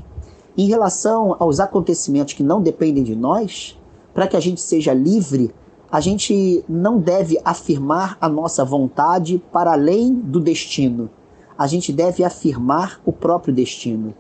Em 0.57 0.67
relação 0.67 1.37
aos 1.39 1.61
acontecimentos 1.61 2.33
que 2.33 2.43
não 2.43 2.63
dependem 2.63 3.05
de 3.05 3.15
nós, 3.15 3.79
para 4.15 4.27
que 4.27 4.37
a 4.37 4.41
gente 4.41 4.63
seja 4.63 4.95
livre 4.95 5.53
a 5.93 6.01
gente 6.01 6.65
não 6.69 7.01
deve 7.01 7.41
afirmar 7.45 8.17
a 8.21 8.29
nossa 8.29 8.65
vontade 8.65 9.43
para 9.53 9.73
além 9.73 10.15
do 10.15 10.39
destino. 10.39 11.11
A 11.59 11.67
gente 11.67 11.93
deve 11.93 12.23
afirmar 12.23 13.01
o 13.05 13.13
próprio 13.13 13.53
destino. 13.53 14.15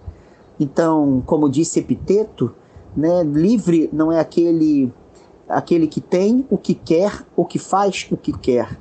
Então, 0.58 1.22
como 1.24 1.48
disse 1.48 1.78
Epiteto, 1.78 2.52
né, 2.96 3.22
livre 3.22 3.88
não 3.92 4.10
é 4.10 4.20
aquele 4.20 4.92
aquele 5.48 5.88
que 5.88 6.00
tem 6.00 6.46
o 6.48 6.56
que 6.56 6.74
quer, 6.74 7.26
o 7.36 7.44
que 7.44 7.58
faz 7.58 8.06
o 8.10 8.16
que 8.16 8.32
quer. 8.32 8.78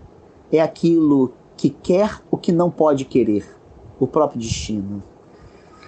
É 0.52 0.62
aquilo 0.62 1.34
que 1.58 1.70
quer 1.70 2.22
o 2.30 2.38
que 2.38 2.52
não 2.52 2.70
pode 2.70 3.06
querer, 3.06 3.46
o 4.00 4.06
próprio 4.06 4.40
destino. 4.40 5.02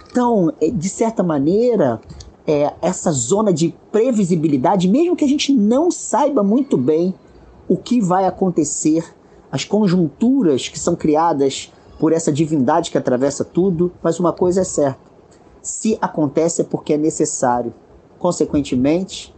Então, 0.09 0.51
é, 0.59 0.69
de 0.69 0.89
certa 0.89 1.23
maneira, 1.23 2.01
é, 2.45 2.73
essa 2.81 3.11
zona 3.11 3.53
de 3.53 3.73
previsibilidade, 3.91 4.87
mesmo 4.87 5.15
que 5.15 5.23
a 5.23 5.27
gente 5.27 5.53
não 5.53 5.89
saiba 5.91 6.43
muito 6.43 6.77
bem 6.77 7.13
o 7.67 7.77
que 7.77 8.01
vai 8.01 8.25
acontecer, 8.25 9.05
as 9.51 9.63
conjunturas 9.63 10.67
que 10.67 10.79
são 10.79 10.95
criadas 10.95 11.71
por 11.99 12.11
essa 12.11 12.31
divindade 12.31 12.89
que 12.89 12.97
atravessa 12.97 13.45
tudo, 13.45 13.91
mas 14.01 14.19
uma 14.19 14.33
coisa 14.33 14.61
é 14.61 14.63
certa: 14.65 14.99
se 15.61 15.97
acontece 16.01 16.61
é 16.61 16.63
porque 16.63 16.93
é 16.93 16.97
necessário. 16.97 17.73
Consequentemente, 18.21 19.35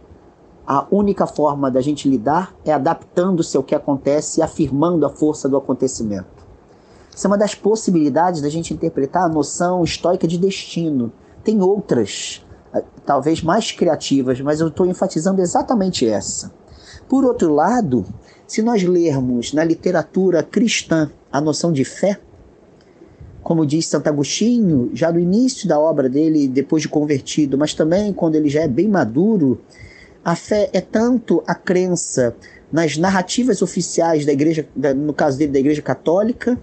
a 0.66 0.86
única 0.90 1.26
forma 1.26 1.70
da 1.70 1.80
gente 1.80 2.06
lidar 2.06 2.54
é 2.66 2.70
adaptando-se 2.70 3.56
ao 3.56 3.62
que 3.62 3.74
acontece 3.74 4.40
e 4.40 4.42
afirmando 4.42 5.06
a 5.06 5.08
força 5.08 5.48
do 5.48 5.56
acontecimento. 5.56 6.44
Isso 7.16 7.26
é 7.26 7.30
uma 7.30 7.38
das 7.38 7.54
possibilidades 7.54 8.42
da 8.42 8.50
gente 8.50 8.74
interpretar 8.74 9.22
a 9.22 9.28
noção 9.28 9.82
estoica 9.82 10.28
de 10.28 10.36
destino. 10.36 11.10
Tem 11.42 11.62
outras, 11.62 12.44
eh, 12.74 12.84
talvez 13.06 13.42
mais 13.42 13.72
criativas, 13.72 14.38
mas 14.42 14.60
eu 14.60 14.68
estou 14.68 14.84
enfatizando 14.84 15.40
exatamente 15.40 16.06
essa. 16.06 16.52
Por 17.08 17.24
outro 17.24 17.54
lado, 17.54 18.04
se 18.46 18.60
nós 18.60 18.82
lermos 18.82 19.54
na 19.54 19.64
literatura 19.64 20.42
cristã 20.42 21.10
a 21.32 21.40
noção 21.40 21.72
de 21.72 21.86
fé, 21.86 22.20
como 23.44 23.66
diz 23.66 23.86
Santo 23.86 24.08
Agostinho, 24.08 24.90
já 24.94 25.12
no 25.12 25.20
início 25.20 25.68
da 25.68 25.78
obra 25.78 26.08
dele, 26.08 26.48
depois 26.48 26.82
de 26.82 26.88
convertido, 26.88 27.58
mas 27.58 27.74
também 27.74 28.10
quando 28.10 28.36
ele 28.36 28.48
já 28.48 28.62
é 28.62 28.68
bem 28.68 28.88
maduro, 28.88 29.60
a 30.24 30.34
fé 30.34 30.70
é 30.72 30.80
tanto 30.80 31.44
a 31.46 31.54
crença 31.54 32.34
nas 32.72 32.96
narrativas 32.96 33.60
oficiais 33.60 34.24
da 34.24 34.32
igreja, 34.32 34.66
no 34.96 35.12
caso 35.12 35.36
dele 35.36 35.52
da 35.52 35.58
igreja 35.58 35.82
católica, 35.82 36.58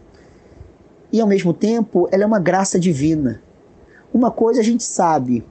e 1.14 1.22
ao 1.22 1.28
mesmo 1.28 1.54
tempo 1.54 2.10
ela 2.12 2.24
é 2.24 2.26
uma 2.26 2.40
graça 2.40 2.80
divina. 2.80 3.40
Uma 4.12 4.32
coisa 4.32 4.60
a 4.60 4.64
gente 4.64 4.84
sabe 4.84 5.46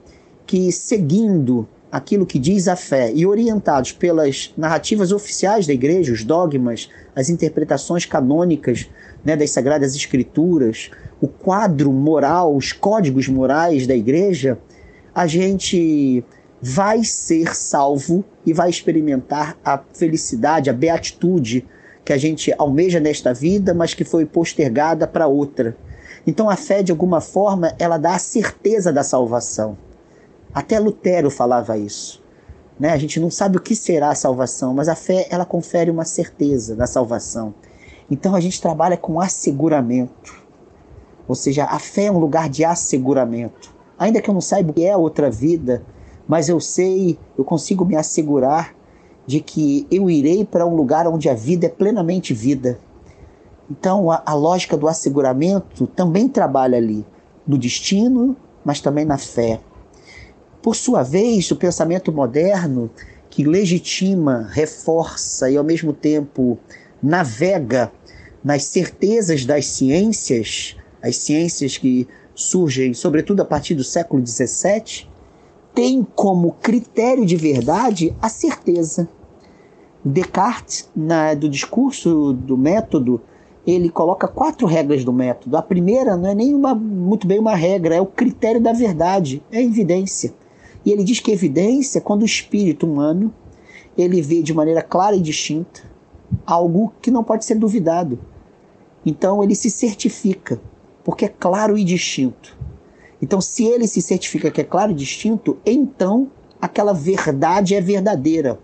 que 0.45 0.69
seguindo 0.69 1.65
aquilo 1.89 2.25
que 2.25 2.39
diz 2.39 2.67
a 2.67 2.75
fé 2.75 3.09
e 3.13 3.25
orientados 3.25 3.93
pelas 3.93 4.53
narrativas 4.57 5.13
oficiais 5.13 5.65
da 5.65 5.73
igreja, 5.73 6.11
os 6.11 6.25
dogmas, 6.25 6.89
as 7.15 7.29
interpretações 7.29 8.05
canônicas 8.05 8.89
né, 9.23 9.35
das 9.35 9.51
Sagradas 9.51 9.95
Escrituras, 9.95 10.89
o 11.21 11.27
quadro 11.27 11.91
moral, 11.93 12.55
os 12.55 12.73
códigos 12.73 13.27
morais 13.27 13.85
da 13.85 13.95
igreja, 13.95 14.57
a 15.13 15.27
gente 15.27 16.23
vai 16.59 17.03
ser 17.03 17.55
salvo 17.55 18.25
e 18.45 18.51
vai 18.51 18.69
experimentar 18.69 19.55
a 19.63 19.77
felicidade, 19.93 20.69
a 20.69 20.73
beatitude 20.73 21.67
que 22.03 22.11
a 22.11 22.17
gente 22.17 22.53
almeja 22.57 22.99
nesta 22.99 23.33
vida, 23.33 23.73
mas 23.73 23.93
que 23.93 24.03
foi 24.03 24.25
postergada 24.25 25.07
para 25.07 25.27
outra. 25.27 25.77
Então 26.25 26.49
a 26.49 26.55
fé, 26.55 26.81
de 26.81 26.91
alguma 26.91 27.21
forma, 27.21 27.73
ela 27.77 27.97
dá 27.97 28.15
a 28.15 28.19
certeza 28.19 28.91
da 28.91 29.03
salvação. 29.03 29.77
Até 30.53 30.79
Lutero 30.79 31.29
falava 31.29 31.77
isso. 31.77 32.21
Né? 32.79 32.89
A 32.89 32.97
gente 32.97 33.19
não 33.19 33.29
sabe 33.29 33.57
o 33.57 33.61
que 33.61 33.75
será 33.75 34.09
a 34.09 34.15
salvação, 34.15 34.73
mas 34.73 34.89
a 34.89 34.95
fé 34.95 35.27
ela 35.29 35.45
confere 35.45 35.91
uma 35.91 36.05
certeza 36.05 36.75
da 36.75 36.87
salvação. 36.87 37.53
Então 38.09 38.35
a 38.35 38.39
gente 38.39 38.59
trabalha 38.59 38.97
com 38.97 39.21
asseguramento. 39.21 40.40
Ou 41.27 41.35
seja, 41.35 41.65
a 41.65 41.79
fé 41.79 42.05
é 42.05 42.11
um 42.11 42.19
lugar 42.19 42.49
de 42.49 42.63
asseguramento. 42.63 43.73
Ainda 43.97 44.21
que 44.21 44.29
eu 44.29 44.33
não 44.33 44.41
saiba 44.41 44.71
o 44.71 44.73
que 44.73 44.83
é 44.83 44.91
a 44.91 44.97
outra 44.97 45.29
vida, 45.29 45.83
mas 46.27 46.49
eu 46.49 46.59
sei, 46.59 47.17
eu 47.37 47.43
consigo 47.43 47.85
me 47.85 47.95
assegurar 47.95 48.75
de 49.25 49.39
que 49.39 49.87
eu 49.91 50.09
irei 50.09 50.43
para 50.43 50.65
um 50.65 50.75
lugar 50.75 51.07
onde 51.07 51.29
a 51.29 51.33
vida 51.33 51.67
é 51.67 51.69
plenamente 51.69 52.33
vida. 52.33 52.79
Então 53.69 54.11
a, 54.11 54.21
a 54.25 54.33
lógica 54.33 54.75
do 54.75 54.87
asseguramento 54.87 55.87
também 55.87 56.27
trabalha 56.27 56.77
ali, 56.77 57.05
no 57.47 57.57
destino, 57.57 58.35
mas 58.65 58.81
também 58.81 59.05
na 59.05 59.17
fé. 59.17 59.59
Por 60.61 60.75
sua 60.75 61.03
vez, 61.03 61.49
o 61.49 61.55
pensamento 61.55 62.11
moderno, 62.11 62.89
que 63.29 63.43
legitima, 63.43 64.49
reforça 64.51 65.49
e 65.49 65.57
ao 65.57 65.63
mesmo 65.63 65.93
tempo 65.93 66.59
navega 67.01 67.91
nas 68.43 68.65
certezas 68.65 69.45
das 69.45 69.65
ciências, 69.67 70.75
as 71.01 71.17
ciências 71.17 71.77
que 71.77 72.07
surgem 72.33 72.93
sobretudo 72.93 73.41
a 73.41 73.45
partir 73.45 73.75
do 73.75 73.83
século 73.83 74.25
XVII, 74.25 75.07
tem 75.73 76.05
como 76.15 76.53
critério 76.61 77.25
de 77.25 77.35
verdade 77.35 78.15
a 78.21 78.29
certeza. 78.29 79.07
Descartes, 80.03 80.89
na, 80.95 81.33
do 81.33 81.47
discurso 81.47 82.33
do 82.33 82.57
método, 82.57 83.21
ele 83.65 83.89
coloca 83.89 84.27
quatro 84.27 84.65
regras 84.65 85.03
do 85.03 85.13
método. 85.13 85.55
A 85.55 85.61
primeira 85.61 86.17
não 86.17 86.29
é 86.29 86.35
nem 86.35 86.53
uma, 86.53 86.73
muito 86.73 87.27
bem 87.27 87.39
uma 87.39 87.55
regra, 87.55 87.95
é 87.95 88.01
o 88.01 88.05
critério 88.05 88.59
da 88.59 88.73
verdade, 88.73 89.43
é 89.51 89.59
a 89.59 89.63
evidência. 89.63 90.33
E 90.83 90.91
ele 90.91 91.03
diz 91.03 91.19
que 91.19 91.31
evidência 91.31 91.99
é 91.99 92.01
quando 92.01 92.23
o 92.23 92.25
espírito 92.25 92.87
humano 92.87 93.33
ele 93.97 94.21
vê 94.21 94.41
de 94.41 94.53
maneira 94.53 94.81
clara 94.81 95.15
e 95.15 95.21
distinta 95.21 95.83
algo 96.45 96.93
que 97.01 97.11
não 97.11 97.23
pode 97.23 97.45
ser 97.45 97.55
duvidado. 97.55 98.17
Então 99.05 99.43
ele 99.43 99.55
se 99.55 99.69
certifica, 99.69 100.59
porque 101.03 101.25
é 101.25 101.29
claro 101.29 101.77
e 101.77 101.83
distinto. 101.83 102.57
Então, 103.21 103.39
se 103.39 103.65
ele 103.65 103.87
se 103.87 104.01
certifica 104.01 104.49
que 104.49 104.61
é 104.61 104.63
claro 104.63 104.91
e 104.91 104.95
distinto, 104.95 105.57
então 105.65 106.31
aquela 106.59 106.93
verdade 106.93 107.75
é 107.75 107.81
verdadeira, 107.81 108.59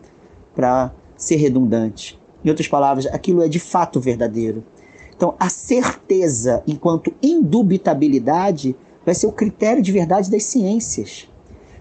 para 0.55 0.91
ser 1.15 1.35
redundante. 1.35 2.19
Em 2.43 2.49
outras 2.49 2.67
palavras, 2.67 3.05
aquilo 3.07 3.43
é 3.43 3.47
de 3.47 3.59
fato 3.59 3.99
verdadeiro. 3.99 4.63
Então, 5.15 5.35
a 5.39 5.49
certeza, 5.49 6.63
enquanto 6.67 7.13
indubitabilidade, 7.21 8.75
vai 9.05 9.15
ser 9.15 9.27
o 9.27 9.31
critério 9.31 9.81
de 9.81 9.91
verdade 9.91 10.29
das 10.29 10.43
ciências. 10.43 11.29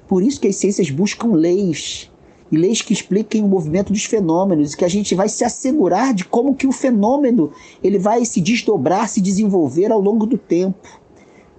Por 0.08 0.22
isso 0.22 0.40
que 0.40 0.48
as 0.48 0.56
ciências 0.56 0.90
buscam 0.90 1.32
leis, 1.32 2.10
e 2.50 2.56
leis 2.56 2.80
que 2.80 2.92
expliquem 2.92 3.42
o 3.42 3.48
movimento 3.48 3.92
dos 3.92 4.04
fenômenos, 4.04 4.74
que 4.74 4.84
a 4.84 4.88
gente 4.88 5.14
vai 5.14 5.28
se 5.28 5.44
assegurar 5.44 6.14
de 6.14 6.24
como 6.24 6.54
que 6.54 6.66
o 6.66 6.72
fenômeno 6.72 7.50
ele 7.82 7.98
vai 7.98 8.24
se 8.24 8.40
desdobrar, 8.40 9.08
se 9.08 9.20
desenvolver 9.20 9.90
ao 9.90 10.00
longo 10.00 10.26
do 10.26 10.38
tempo. 10.38 10.88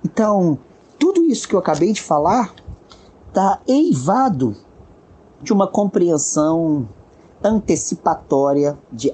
Então, 0.04 0.58
tudo 0.98 1.24
isso 1.26 1.48
que 1.48 1.54
eu 1.54 1.60
acabei 1.60 1.92
de 1.92 2.02
falar 2.02 2.54
está 3.28 3.62
eivado 3.68 4.56
de 5.42 5.54
uma 5.54 5.68
compreensão 5.68 6.88
antecipatória 7.44 8.78
de 8.92 9.14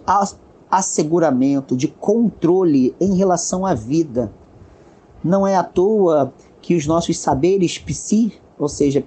asseguramento, 0.69 1.75
de 1.75 1.87
controle 1.87 2.95
em 2.99 3.15
relação 3.15 3.65
à 3.65 3.73
vida. 3.73 4.31
Não 5.23 5.45
é 5.45 5.55
à 5.55 5.63
toa 5.63 6.33
que 6.61 6.75
os 6.75 6.85
nossos 6.85 7.19
saberes 7.19 7.77
psi 7.77 8.33
ou 8.63 8.69
seja, 8.69 9.03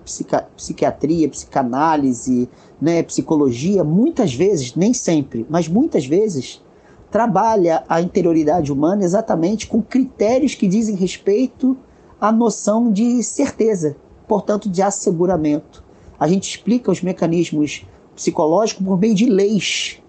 psiquiatria, 0.56 1.28
psicanálise, 1.28 2.48
né, 2.80 3.02
psicologia, 3.02 3.82
muitas 3.82 4.34
vezes, 4.34 4.74
nem 4.74 4.92
sempre, 4.94 5.46
mas 5.48 5.66
muitas 5.66 6.06
vezes, 6.06 6.62
trabalha 7.10 7.84
a 7.88 8.00
interioridade 8.00 8.72
humana 8.72 9.04
exatamente 9.04 9.66
com 9.66 9.80
critérios 9.80 10.54
que 10.54 10.68
dizem 10.68 10.94
respeito 10.94 11.76
à 12.20 12.30
noção 12.30 12.92
de 12.92 13.22
certeza, 13.22 13.96
portanto, 14.28 14.68
de 14.68 14.82
asseguramento. 14.82 15.82
A 16.18 16.28
gente 16.28 16.48
explica 16.48 16.90
os 16.90 17.02
mecanismos 17.02 17.86
psicológicos 18.14 18.84
por 18.84 18.98
meio 18.98 19.14
de 19.14 19.26
leis. 19.26 20.02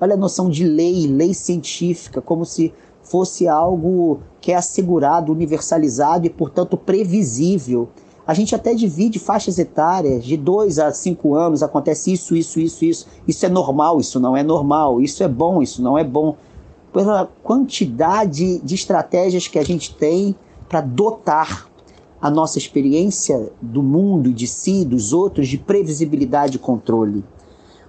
Olha 0.00 0.14
a 0.14 0.18
noção 0.18 0.50
de 0.50 0.64
lei, 0.64 1.06
lei 1.06 1.34
científica, 1.34 2.20
como 2.20 2.44
se 2.44 2.72
fosse 3.02 3.46
algo 3.46 4.20
que 4.40 4.52
é 4.52 4.56
assegurado, 4.56 5.32
universalizado 5.32 6.26
e, 6.26 6.30
portanto, 6.30 6.76
previsível. 6.76 7.88
A 8.26 8.32
gente 8.32 8.54
até 8.54 8.74
divide 8.74 9.18
faixas 9.18 9.58
etárias, 9.58 10.24
de 10.24 10.36
2 10.36 10.78
a 10.78 10.92
5 10.92 11.34
anos 11.34 11.62
acontece 11.62 12.12
isso, 12.12 12.34
isso, 12.34 12.58
isso, 12.58 12.84
isso. 12.84 13.06
Isso 13.28 13.44
é 13.44 13.48
normal, 13.48 14.00
isso 14.00 14.18
não 14.18 14.36
é 14.36 14.42
normal. 14.42 15.00
Isso 15.02 15.22
é 15.22 15.28
bom, 15.28 15.60
isso 15.60 15.82
não 15.82 15.98
é 15.98 16.04
bom. 16.04 16.36
Pela 16.92 17.26
quantidade 17.42 18.60
de 18.60 18.74
estratégias 18.74 19.46
que 19.46 19.58
a 19.58 19.64
gente 19.64 19.94
tem 19.94 20.34
para 20.68 20.80
dotar 20.80 21.68
a 22.20 22.30
nossa 22.30 22.56
experiência 22.56 23.52
do 23.60 23.82
mundo, 23.82 24.32
de 24.32 24.46
si, 24.46 24.84
dos 24.84 25.12
outros, 25.12 25.46
de 25.46 25.58
previsibilidade 25.58 26.56
e 26.56 26.58
controle. 26.58 27.22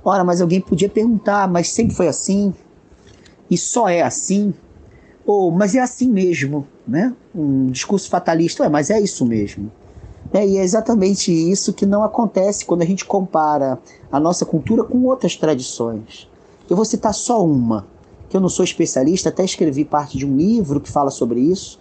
Ora, 0.04 0.26
mas 0.26 0.42
alguém 0.42 0.60
podia 0.60 0.90
perguntar, 0.90 1.48
mas 1.48 1.70
sempre 1.70 1.96
foi 1.96 2.10
assim? 2.10 2.54
E 3.50 3.58
só 3.58 3.88
é 3.88 4.02
assim? 4.02 4.54
Ou, 5.26 5.50
mas 5.50 5.74
é 5.74 5.80
assim 5.80 6.10
mesmo, 6.10 6.68
né? 6.86 7.16
Um 7.34 7.68
discurso 7.68 8.10
fatalista, 8.10 8.64
Ué, 8.64 8.70
mas 8.70 8.90
é 8.90 9.00
isso 9.00 9.26
mesmo. 9.26 9.72
É, 10.34 10.46
e 10.46 10.58
é 10.58 10.64
exatamente 10.64 11.32
isso 11.32 11.74
que 11.74 11.86
não 11.86 12.04
acontece 12.04 12.66
quando 12.66 12.82
a 12.82 12.86
gente 12.86 13.06
compara 13.06 13.80
a 14.12 14.20
nossa 14.20 14.46
cultura 14.46 14.84
com 14.84 15.04
outras 15.06 15.36
tradições. 15.36 16.30
Eu 16.70 16.76
vou 16.76 16.86
citar 16.86 17.14
só 17.14 17.44
uma, 17.46 17.86
que 18.30 18.36
eu 18.36 18.42
não 18.42 18.50
sou 18.50 18.66
especialista, 18.66 19.30
até 19.30 19.44
escrevi 19.44 19.86
parte 19.86 20.18
de 20.18 20.26
um 20.26 20.36
livro 20.36 20.82
que 20.82 20.90
fala 20.90 21.12
sobre 21.12 21.40
isso, 21.40 21.80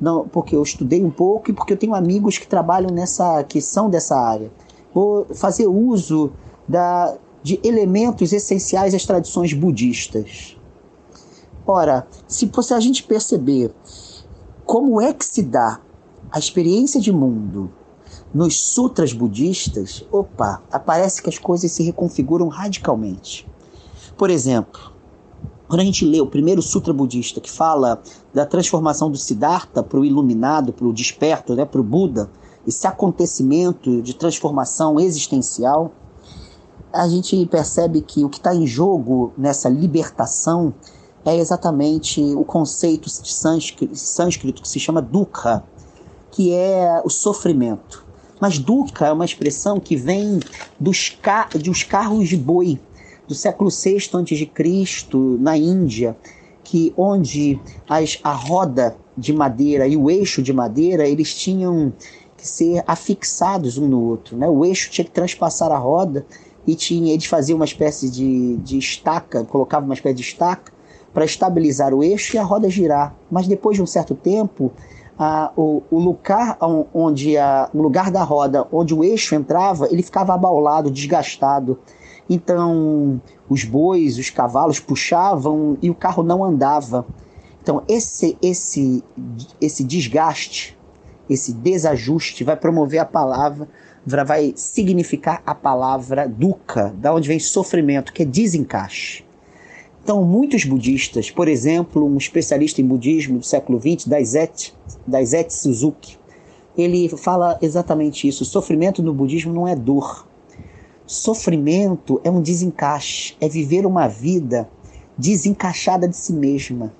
não, 0.00 0.28
porque 0.28 0.54
eu 0.54 0.62
estudei 0.62 1.02
um 1.02 1.10
pouco 1.10 1.50
e 1.50 1.54
porque 1.54 1.72
eu 1.72 1.76
tenho 1.76 1.94
amigos 1.94 2.38
que 2.38 2.46
trabalham 2.46 2.90
nessa, 2.90 3.42
que 3.44 3.60
são 3.60 3.88
dessa 3.88 4.14
área. 4.14 4.50
Vou 4.92 5.26
fazer 5.34 5.66
uso 5.66 6.32
da, 6.68 7.16
de 7.42 7.58
elementos 7.64 8.32
essenciais 8.32 8.94
às 8.94 9.06
tradições 9.06 9.52
budistas. 9.54 10.56
Ora, 11.66 12.06
se, 12.28 12.50
se 12.62 12.74
a 12.74 12.80
gente 12.80 13.02
perceber 13.02 13.72
como 14.64 15.00
é 15.00 15.12
que 15.12 15.24
se 15.24 15.42
dá 15.42 15.80
a 16.30 16.38
experiência 16.38 17.00
de 17.00 17.10
mundo 17.10 17.70
nos 18.36 18.60
sutras 18.60 19.14
budistas, 19.14 20.04
opa, 20.12 20.62
aparece 20.70 21.22
que 21.22 21.30
as 21.30 21.38
coisas 21.38 21.72
se 21.72 21.82
reconfiguram 21.82 22.48
radicalmente. 22.48 23.48
Por 24.14 24.28
exemplo, 24.28 24.92
quando 25.66 25.80
a 25.80 25.84
gente 25.84 26.04
lê 26.04 26.20
o 26.20 26.26
primeiro 26.26 26.60
sutra 26.60 26.92
budista 26.92 27.40
que 27.40 27.50
fala 27.50 28.02
da 28.34 28.44
transformação 28.44 29.10
do 29.10 29.16
Siddhartha 29.16 29.82
para 29.82 29.98
o 29.98 30.04
iluminado, 30.04 30.70
para 30.70 30.86
o 30.86 30.92
desperto, 30.92 31.54
né, 31.54 31.64
para 31.64 31.80
o 31.80 31.84
Buda, 31.84 32.30
esse 32.66 32.86
acontecimento 32.86 34.02
de 34.02 34.14
transformação 34.14 35.00
existencial, 35.00 35.92
a 36.92 37.08
gente 37.08 37.46
percebe 37.46 38.02
que 38.02 38.22
o 38.22 38.28
que 38.28 38.36
está 38.36 38.54
em 38.54 38.66
jogo 38.66 39.32
nessa 39.38 39.70
libertação 39.70 40.74
é 41.24 41.34
exatamente 41.34 42.20
o 42.34 42.44
conceito 42.44 43.06
de 43.06 43.32
sânscrito, 43.32 43.96
sânscrito 43.96 44.60
que 44.60 44.68
se 44.68 44.78
chama 44.78 45.00
dukkha, 45.00 45.64
que 46.30 46.52
é 46.52 47.00
o 47.02 47.08
sofrimento. 47.08 48.05
Mas 48.40 48.58
dukkha 48.58 49.06
é 49.06 49.12
uma 49.12 49.24
expressão 49.24 49.80
que 49.80 49.96
vem 49.96 50.40
dos, 50.78 51.08
car 51.08 51.48
dos 51.56 51.82
carros 51.82 52.28
de 52.28 52.36
boi 52.36 52.78
do 53.26 53.34
século 53.34 53.70
VI 53.70 53.96
a.C., 53.96 55.16
na 55.38 55.56
Índia, 55.56 56.16
que 56.62 56.92
onde 56.96 57.58
as, 57.88 58.18
a 58.22 58.32
roda 58.32 58.96
de 59.16 59.32
madeira 59.32 59.86
e 59.86 59.96
o 59.96 60.10
eixo 60.10 60.42
de 60.42 60.52
madeira 60.52 61.08
eles 61.08 61.34
tinham 61.34 61.92
que 62.36 62.46
ser 62.46 62.84
afixados 62.86 63.78
um 63.78 63.88
no 63.88 64.02
outro. 64.02 64.36
Né? 64.36 64.48
O 64.48 64.64
eixo 64.64 64.90
tinha 64.90 65.04
que 65.04 65.10
transpassar 65.10 65.72
a 65.72 65.78
roda 65.78 66.26
e 66.66 66.74
tinha, 66.74 67.12
eles 67.12 67.26
faziam 67.26 67.56
uma 67.56 67.64
espécie 67.64 68.10
de, 68.10 68.56
de 68.58 68.78
estaca, 68.78 69.44
colocavam 69.44 69.88
uma 69.88 69.94
espécie 69.94 70.16
de 70.16 70.22
estaca 70.22 70.72
para 71.14 71.24
estabilizar 71.24 71.94
o 71.94 72.02
eixo 72.02 72.36
e 72.36 72.38
a 72.38 72.42
roda 72.42 72.68
girar. 72.68 73.16
Mas 73.30 73.48
depois 73.48 73.76
de 73.76 73.82
um 73.82 73.86
certo 73.86 74.14
tempo, 74.14 74.70
a, 75.18 75.52
o, 75.56 75.82
o, 75.90 75.98
lugar 75.98 76.58
onde 76.92 77.36
a, 77.38 77.70
o 77.72 77.80
lugar 77.80 78.10
da 78.10 78.22
roda 78.22 78.66
onde 78.70 78.94
o 78.94 79.02
eixo 79.02 79.34
entrava, 79.34 79.88
ele 79.90 80.02
ficava 80.02 80.34
abaulado, 80.34 80.90
desgastado. 80.90 81.78
Então, 82.28 83.20
os 83.48 83.64
bois, 83.64 84.18
os 84.18 84.30
cavalos 84.30 84.80
puxavam 84.80 85.78
e 85.80 85.88
o 85.88 85.94
carro 85.94 86.22
não 86.22 86.44
andava. 86.44 87.06
Então, 87.62 87.82
esse, 87.88 88.38
esse, 88.40 89.02
esse 89.60 89.82
desgaste, 89.82 90.78
esse 91.28 91.52
desajuste 91.52 92.44
vai 92.44 92.56
promover 92.56 93.00
a 93.00 93.04
palavra, 93.04 93.68
vai 94.06 94.52
significar 94.54 95.42
a 95.44 95.54
palavra 95.54 96.28
dukkha, 96.28 96.94
da 96.96 97.12
onde 97.12 97.26
vem 97.26 97.40
sofrimento, 97.40 98.12
que 98.12 98.22
é 98.22 98.26
desencaixe. 98.26 99.25
Então, 100.06 100.22
muitos 100.22 100.64
budistas, 100.64 101.32
por 101.32 101.48
exemplo, 101.48 102.06
um 102.06 102.16
especialista 102.16 102.80
em 102.80 102.86
budismo 102.86 103.40
do 103.40 103.44
século 103.44 103.80
XX, 103.80 104.06
Daisetsu, 104.06 104.72
Daisetsu 105.04 105.58
Suzuki, 105.58 106.16
ele 106.78 107.08
fala 107.08 107.58
exatamente 107.60 108.28
isso. 108.28 108.44
Sofrimento 108.44 109.02
no 109.02 109.12
budismo 109.12 109.52
não 109.52 109.66
é 109.66 109.74
dor, 109.74 110.24
Sofrimento 111.04 112.20
é 112.22 112.30
um 112.30 112.40
desencaixe, 112.40 113.34
é 113.40 113.48
viver 113.48 113.84
uma 113.84 114.06
vida 114.06 114.70
desencaixada 115.18 116.06
de 116.06 116.16
si 116.16 116.32
mesma. 116.32 116.94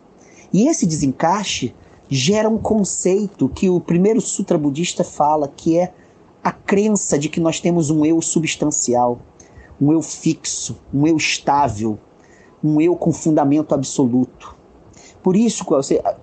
E 0.52 0.66
esse 0.66 0.84
desencaixe 0.84 1.72
gera 2.10 2.48
um 2.48 2.58
conceito 2.58 3.48
que 3.48 3.70
o 3.70 3.78
primeiro 3.78 4.20
sutra 4.20 4.58
budista 4.58 5.04
fala, 5.04 5.46
que 5.46 5.78
é 5.78 5.94
a 6.42 6.50
crença 6.50 7.16
de 7.16 7.28
que 7.28 7.38
nós 7.38 7.60
temos 7.60 7.88
um 7.88 8.04
eu 8.04 8.20
substancial, 8.20 9.20
um 9.80 9.92
eu 9.92 10.02
fixo, 10.02 10.76
um 10.92 11.06
eu 11.06 11.16
estável, 11.16 12.00
um 12.62 12.80
eu 12.80 12.96
com 12.96 13.12
fundamento 13.12 13.74
absoluto. 13.74 14.54
Por 15.22 15.34
isso, 15.34 15.64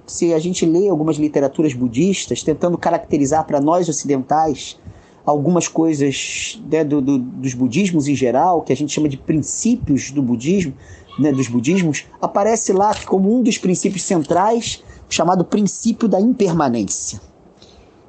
se 0.07 0.33
a 0.33 0.39
gente 0.39 0.65
lê 0.65 0.87
algumas 0.87 1.17
literaturas 1.17 1.73
budistas 1.73 2.41
tentando 2.41 2.77
caracterizar 2.77 3.45
para 3.45 3.59
nós 3.59 3.89
ocidentais 3.89 4.79
algumas 5.25 5.67
coisas 5.67 6.61
né, 6.71 6.83
do, 6.83 7.01
do, 7.01 7.17
dos 7.17 7.53
budismos 7.53 8.07
em 8.07 8.15
geral, 8.15 8.61
que 8.61 8.73
a 8.73 8.75
gente 8.75 8.93
chama 8.93 9.09
de 9.09 9.17
princípios 9.17 10.11
do 10.11 10.21
budismo, 10.21 10.73
né, 11.17 11.31
dos 11.31 11.47
budismos, 11.47 12.05
aparece 12.21 12.73
lá 12.73 12.93
como 13.05 13.37
um 13.37 13.41
dos 13.41 13.57
princípios 13.57 14.03
centrais, 14.03 14.83
chamado 15.09 15.45
princípio 15.45 16.07
da 16.07 16.19
impermanência. 16.19 17.21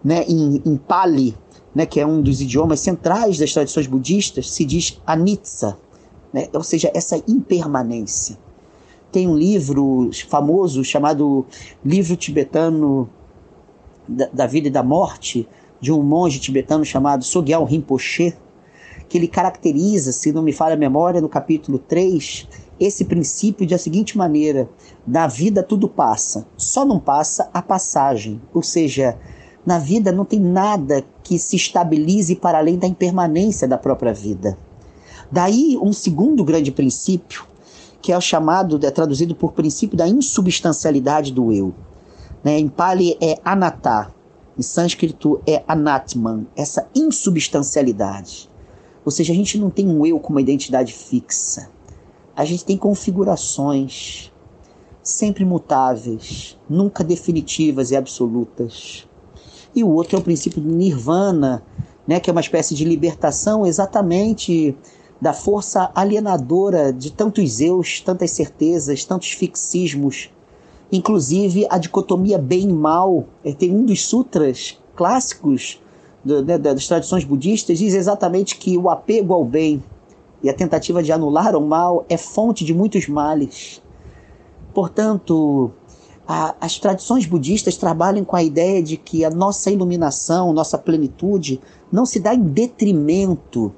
Né, 0.03 0.25
em, 0.29 0.63
em 0.67 0.77
Pali, 0.77 1.35
né, 1.75 1.87
que 1.87 1.99
é 1.99 2.07
um 2.07 2.21
dos 2.21 2.41
idiomas 2.41 2.81
centrais 2.81 3.39
das 3.39 3.53
tradições 3.53 3.87
budistas, 3.87 4.51
se 4.51 4.65
diz 4.65 5.01
anitsa, 5.07 5.77
né, 6.35 6.49
ou 6.53 6.65
seja, 6.65 6.91
essa 6.93 7.23
impermanência. 7.29 8.37
Tem 9.13 9.29
um 9.29 9.37
livro 9.37 10.11
famoso 10.29 10.83
chamado 10.83 11.47
Livro 11.85 12.17
Tibetano 12.17 13.09
da, 14.09 14.27
da 14.33 14.47
Vida 14.47 14.67
e 14.67 14.71
da 14.71 14.83
Morte, 14.83 15.49
de 15.81 15.93
um 15.93 16.03
monge 16.03 16.41
tibetano 16.41 16.85
chamado 16.85 17.23
Sogyal 17.23 17.65
Rinpoche, 17.65 18.35
que 19.09 19.17
ele 19.17 19.29
caracteriza, 19.29 20.11
se 20.11 20.33
não 20.33 20.43
me 20.43 20.53
falha 20.53 20.75
a 20.75 20.79
memória, 20.79 21.21
no 21.21 21.29
capítulo 21.29 21.79
3, 21.79 22.49
esse 22.81 23.05
princípio 23.05 23.69
da 23.69 23.79
seguinte 23.79 24.19
maneira: 24.19 24.69
na 25.07 25.29
vida 25.29 25.63
tudo 25.63 25.89
passa, 25.89 26.45
só 26.57 26.85
não 26.85 26.99
passa 26.99 27.49
a 27.55 27.63
passagem. 27.63 28.43
Ou 28.53 28.63
seja, 28.63 29.17
na 29.65 29.79
vida 29.79 30.11
não 30.11 30.25
tem 30.25 30.41
nada 30.41 31.05
que 31.23 31.39
se 31.39 31.55
estabilize 31.55 32.35
para 32.35 32.59
além 32.59 32.77
da 32.77 32.89
impermanência 32.89 33.69
da 33.69 33.79
própria 33.79 34.13
vida. 34.13 34.59
Daí, 35.35 35.77
um 35.83 35.93
segundo 35.93 36.45
grande 36.45 36.71
princípio, 36.71 37.45
que 38.01 38.13
é 38.13 38.17
o 38.17 38.21
chamado, 38.21 38.79
é 38.87 38.91
traduzido 38.93 39.35
por 39.35 39.51
princípio 39.51 39.99
da 39.99 40.07
insubstancialidade 40.07 41.33
do 41.33 41.51
eu. 41.51 41.75
Né? 42.45 42.57
Em 42.61 42.69
Pali 42.69 43.19
é 43.21 43.41
anatta, 43.45 44.15
em 44.57 44.63
sânscrito 44.63 45.43
é 45.45 45.65
anatman, 45.67 46.47
essa 46.55 46.89
insubstancialidade. 46.95 48.49
Ou 49.05 49.11
seja, 49.11 49.33
a 49.33 49.37
gente 49.37 49.59
não 49.59 49.71
tem 49.71 49.89
um 49.89 50.07
eu 50.07 50.21
com 50.21 50.33
uma 50.33 50.41
identidade 50.41 50.93
fixa. 50.93 51.69
A 52.37 52.45
gente 52.45 52.65
tem 52.65 52.77
configurações 52.77 54.33
sempre 55.03 55.45
mutáveis, 55.45 56.57
nunca 56.71 57.03
definitivas 57.03 57.91
e 57.91 57.97
absolutas. 57.97 59.05
E 59.75 59.83
o 59.83 59.89
outro 59.89 60.15
é 60.15 60.21
o 60.21 60.23
princípio 60.23 60.63
do 60.63 60.73
nirvana, 60.73 61.61
né, 62.07 62.21
que 62.21 62.31
é 62.31 62.33
uma 62.33 62.41
espécie 62.41 62.73
de 62.77 62.85
libertação 62.85 63.67
exatamente 63.67 64.77
da 65.25 65.33
força 65.33 65.91
alienadora 65.95 66.93
de 66.93 67.11
tantos 67.11 67.61
eus, 67.61 68.01
tantas 68.01 68.31
certezas, 68.31 69.05
tantos 69.05 69.33
fixismos 69.33 70.31
Inclusive, 70.95 71.67
a 71.71 71.77
dicotomia 71.77 72.39
bem 72.39 72.69
e 72.69 72.73
mal, 72.73 73.25
é, 73.45 73.53
tem 73.53 73.75
um 73.75 73.85
dos 73.85 74.05
sutras 74.07 74.79
clássicos 74.95 75.81
do, 76.25 76.45
né, 76.45 76.57
das 76.57 76.87
tradições 76.87 77.25
budistas, 77.25 77.79
diz 77.79 77.95
exatamente 77.95 78.57
que 78.57 78.79
o 78.79 78.89
apego 78.89 79.35
ao 79.35 79.45
bem 79.45 79.83
e 80.41 80.49
a 80.49 80.55
tentativa 80.55 81.03
de 81.03 81.11
anular 81.11 81.57
o 81.57 81.67
mal 81.67 82.05
é 82.09 82.17
fonte 82.17 82.65
de 82.65 82.73
muitos 82.73 83.09
males. 83.09 83.83
Portanto, 84.73 85.73
a, 86.29 86.55
as 86.61 86.79
tradições 86.79 87.27
budistas 87.27 87.77
trabalham 87.77 88.25
com 88.25 88.37
a 88.37 88.43
ideia 88.45 88.81
de 88.81 88.97
que 88.97 89.25
a 89.25 89.31
nossa 89.31 89.73
iluminação, 89.73 90.53
nossa 90.53 90.79
plenitude, 90.79 91.61
não 91.91 92.07
se 92.07 92.21
dá 92.21 92.35
em 92.35 92.43
detrimento 92.43 93.75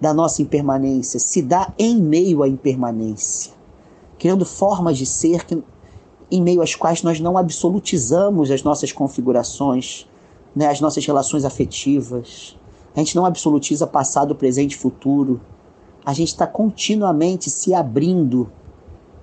da 0.00 0.12
nossa 0.12 0.42
impermanência, 0.42 1.18
se 1.18 1.40
dá 1.40 1.72
em 1.78 2.00
meio 2.00 2.42
à 2.42 2.48
impermanência, 2.48 3.52
criando 4.18 4.44
formas 4.44 4.98
de 4.98 5.06
ser 5.06 5.44
que 5.44 5.62
em 6.30 6.42
meio 6.42 6.60
às 6.60 6.74
quais 6.74 7.02
nós 7.02 7.20
não 7.20 7.38
absolutizamos 7.38 8.50
as 8.50 8.62
nossas 8.62 8.92
configurações, 8.92 10.06
né, 10.54 10.68
as 10.68 10.80
nossas 10.80 11.04
relações 11.06 11.44
afetivas. 11.44 12.56
A 12.94 12.98
gente 12.98 13.14
não 13.14 13.26
absolutiza 13.26 13.86
passado, 13.86 14.34
presente 14.34 14.72
e 14.72 14.78
futuro. 14.78 15.40
A 16.04 16.12
gente 16.12 16.28
está 16.28 16.46
continuamente 16.46 17.50
se 17.50 17.74
abrindo 17.74 18.50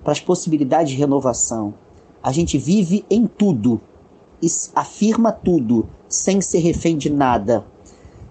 para 0.02 0.12
as 0.12 0.20
possibilidades 0.20 0.92
de 0.92 0.98
renovação. 0.98 1.74
A 2.22 2.32
gente 2.32 2.56
vive 2.56 3.04
em 3.10 3.26
tudo 3.26 3.80
e 4.40 4.46
afirma 4.74 5.32
tudo 5.32 5.88
sem 6.08 6.40
ser 6.40 6.58
refém 6.58 6.96
de 6.96 7.10
nada. 7.10 7.66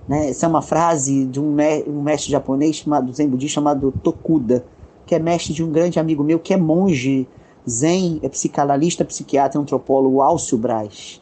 Né? 0.07 0.29
Essa 0.29 0.45
é 0.45 0.49
uma 0.49 0.61
frase 0.61 1.25
de 1.25 1.39
um, 1.39 1.55
mestre 2.01 2.31
japonês 2.31 2.77
chamado 2.77 3.13
zen 3.13 3.27
budista 3.29 3.55
chamado 3.55 3.93
Tokuda, 4.03 4.65
que 5.05 5.15
é 5.15 5.19
mestre 5.19 5.53
de 5.53 5.63
um 5.63 5.71
grande 5.71 5.99
amigo 5.99 6.23
meu 6.23 6.39
que 6.39 6.53
é 6.53 6.57
monge 6.57 7.27
Zen 7.69 8.19
é 8.21 8.29
psicanalista, 8.29 9.05
psiquiatra, 9.05 9.59
antropólogo 9.59 10.21
Alcio 10.21 10.57
Braz. 10.57 11.21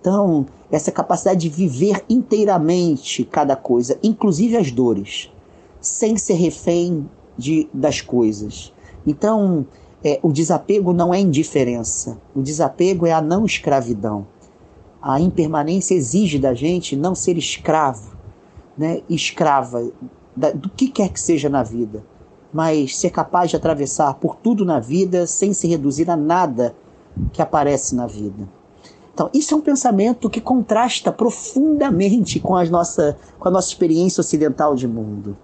Então, 0.00 0.46
essa 0.70 0.90
capacidade 0.90 1.40
de 1.40 1.48
viver 1.48 2.02
inteiramente 2.08 3.24
cada 3.24 3.54
coisa, 3.54 3.98
inclusive 4.02 4.56
as 4.56 4.72
dores, 4.72 5.30
sem 5.80 6.16
ser 6.16 6.34
refém 6.34 7.08
de, 7.36 7.68
das 7.72 8.00
coisas. 8.00 8.72
Então, 9.06 9.66
é, 10.02 10.18
o 10.22 10.32
desapego 10.32 10.92
não 10.92 11.12
é 11.12 11.20
indiferença, 11.20 12.18
o 12.34 12.42
desapego 12.42 13.06
é 13.06 13.12
a 13.12 13.20
não 13.20 13.44
escravidão. 13.44 14.26
A 15.00 15.20
impermanência 15.20 15.94
exige 15.94 16.38
da 16.38 16.54
gente 16.54 16.96
não 16.96 17.14
ser 17.14 17.36
escravo, 17.36 18.11
né, 18.76 19.02
escrava 19.08 19.90
da, 20.36 20.50
do 20.50 20.68
que 20.68 20.88
quer 20.88 21.08
que 21.10 21.20
seja 21.20 21.48
na 21.48 21.62
vida 21.62 22.02
mas 22.52 22.98
ser 22.98 23.10
capaz 23.10 23.50
de 23.50 23.56
atravessar 23.56 24.14
por 24.14 24.36
tudo 24.36 24.64
na 24.64 24.78
vida 24.78 25.26
sem 25.26 25.52
se 25.52 25.66
reduzir 25.66 26.10
a 26.10 26.16
nada 26.16 26.74
que 27.32 27.40
aparece 27.40 27.94
na 27.94 28.06
vida. 28.06 28.48
Então, 29.14 29.30
isso 29.32 29.54
é 29.54 29.56
um 29.56 29.60
pensamento 29.60 30.28
que 30.28 30.40
contrasta 30.40 31.12
profundamente 31.12 32.40
com, 32.40 32.56
a 32.56 32.64
nossa, 32.64 33.16
com 33.38 33.48
a 33.48 33.50
nossa 33.50 33.68
experiência 33.68 34.20
ocidental 34.20 34.74
de 34.74 34.86
mundo. 34.86 35.36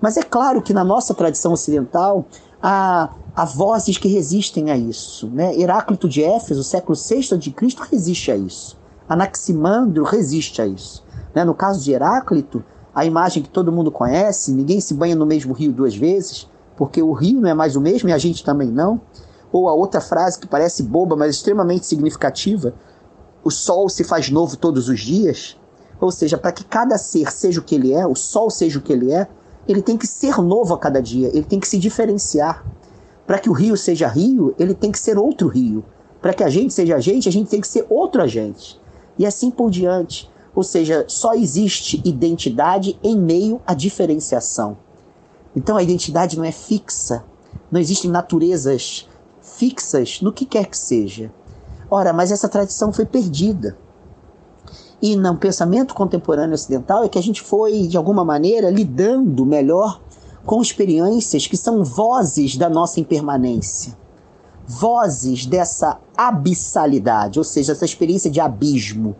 Mas 0.00 0.16
é 0.16 0.22
claro 0.22 0.62
que 0.62 0.72
na 0.72 0.82
nossa 0.82 1.12
tradição 1.12 1.52
ocidental, 1.52 2.24
há, 2.62 3.10
há 3.34 3.44
vozes 3.44 3.98
que 3.98 4.08
resistem 4.08 4.70
a 4.70 4.76
isso. 4.76 5.28
Né? 5.28 5.54
Heráclito 5.58 6.08
de 6.08 6.22
Éfeso, 6.22 6.64
século 6.64 6.96
VI 6.96 7.50
Cristo, 7.52 7.82
resiste 7.90 8.32
a 8.32 8.36
isso. 8.36 8.78
Anaximandro 9.06 10.04
resiste 10.04 10.62
a 10.62 10.66
isso. 10.66 11.04
Né? 11.34 11.44
No 11.44 11.54
caso 11.54 11.82
de 11.82 11.92
Heráclito, 11.92 12.64
a 12.94 13.04
imagem 13.04 13.42
que 13.42 13.48
todo 13.48 13.72
mundo 13.72 13.90
conhece, 13.90 14.52
ninguém 14.52 14.80
se 14.80 14.94
banha 14.94 15.14
no 15.14 15.26
mesmo 15.26 15.52
rio 15.52 15.72
duas 15.72 15.94
vezes, 15.94 16.48
porque 16.76 17.02
o 17.02 17.12
rio 17.12 17.40
não 17.40 17.48
é 17.48 17.54
mais 17.54 17.76
o 17.76 17.80
mesmo 17.80 18.08
e 18.08 18.12
a 18.12 18.18
gente 18.18 18.44
também 18.44 18.68
não. 18.68 19.00
Ou 19.52 19.68
a 19.68 19.74
outra 19.74 20.00
frase 20.00 20.38
que 20.38 20.46
parece 20.46 20.82
boba, 20.82 21.16
mas 21.16 21.36
extremamente 21.36 21.86
significativa: 21.86 22.74
o 23.44 23.50
sol 23.50 23.88
se 23.88 24.04
faz 24.04 24.30
novo 24.30 24.56
todos 24.56 24.88
os 24.88 25.00
dias. 25.00 25.56
Ou 26.00 26.10
seja, 26.10 26.38
para 26.38 26.52
que 26.52 26.64
cada 26.64 26.96
ser 26.96 27.30
seja 27.30 27.60
o 27.60 27.62
que 27.62 27.74
ele 27.74 27.92
é, 27.92 28.06
o 28.06 28.14
sol 28.14 28.48
seja 28.48 28.78
o 28.78 28.82
que 28.82 28.92
ele 28.92 29.12
é, 29.12 29.28
ele 29.68 29.82
tem 29.82 29.96
que 29.96 30.06
ser 30.06 30.38
novo 30.38 30.72
a 30.72 30.78
cada 30.78 31.00
dia, 31.02 31.28
ele 31.28 31.44
tem 31.44 31.60
que 31.60 31.68
se 31.68 31.78
diferenciar. 31.78 32.64
Para 33.26 33.38
que 33.38 33.50
o 33.50 33.52
rio 33.52 33.76
seja 33.76 34.08
rio, 34.08 34.54
ele 34.58 34.74
tem 34.74 34.90
que 34.90 34.98
ser 34.98 35.18
outro 35.18 35.46
rio. 35.48 35.84
Para 36.20 36.34
que 36.34 36.42
a 36.42 36.48
gente 36.48 36.72
seja 36.72 36.96
a 36.96 37.00
gente, 37.00 37.28
a 37.28 37.32
gente 37.32 37.48
tem 37.48 37.60
que 37.60 37.68
ser 37.68 37.86
outro 37.88 38.22
agente. 38.22 38.80
E 39.18 39.26
assim 39.26 39.50
por 39.50 39.70
diante. 39.70 40.30
Ou 40.54 40.62
seja, 40.62 41.04
só 41.08 41.34
existe 41.34 42.00
identidade 42.04 42.98
em 43.02 43.16
meio 43.16 43.60
à 43.66 43.74
diferenciação. 43.74 44.76
Então 45.54 45.76
a 45.76 45.82
identidade 45.82 46.36
não 46.36 46.44
é 46.44 46.52
fixa. 46.52 47.24
Não 47.70 47.80
existem 47.80 48.10
naturezas 48.10 49.08
fixas 49.40 50.20
no 50.20 50.32
que 50.32 50.44
quer 50.44 50.66
que 50.66 50.76
seja. 50.76 51.32
Ora, 51.90 52.12
mas 52.12 52.30
essa 52.30 52.48
tradição 52.48 52.92
foi 52.92 53.04
perdida. 53.04 53.76
E 55.02 55.16
no 55.16 55.36
pensamento 55.36 55.94
contemporâneo 55.94 56.54
ocidental 56.54 57.04
é 57.04 57.08
que 57.08 57.18
a 57.18 57.22
gente 57.22 57.40
foi, 57.40 57.86
de 57.86 57.96
alguma 57.96 58.24
maneira, 58.24 58.70
lidando 58.70 59.46
melhor 59.46 60.00
com 60.44 60.60
experiências 60.60 61.46
que 61.46 61.56
são 61.56 61.82
vozes 61.82 62.56
da 62.56 62.68
nossa 62.68 63.00
impermanência. 63.00 63.96
Vozes 64.66 65.46
dessa 65.46 65.98
abissalidade, 66.16 67.38
ou 67.38 67.44
seja, 67.44 67.72
essa 67.72 67.84
experiência 67.84 68.30
de 68.30 68.40
abismo, 68.40 69.16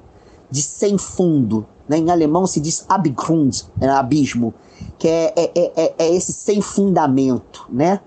de 0.50 0.62
sem 0.62 0.98
fundo. 0.98 1.66
Né? 1.88 1.98
Em 1.98 2.10
alemão 2.10 2.46
se 2.46 2.60
diz 2.60 2.84
Abgrund, 2.88 3.64
é 3.80 3.88
abismo, 3.88 4.54
que 4.98 5.08
é, 5.08 5.32
é, 5.36 5.72
é, 5.76 5.94
é 5.98 6.14
esse 6.14 6.32
sem 6.32 6.60
fundamento, 6.60 7.66
né? 7.70 8.00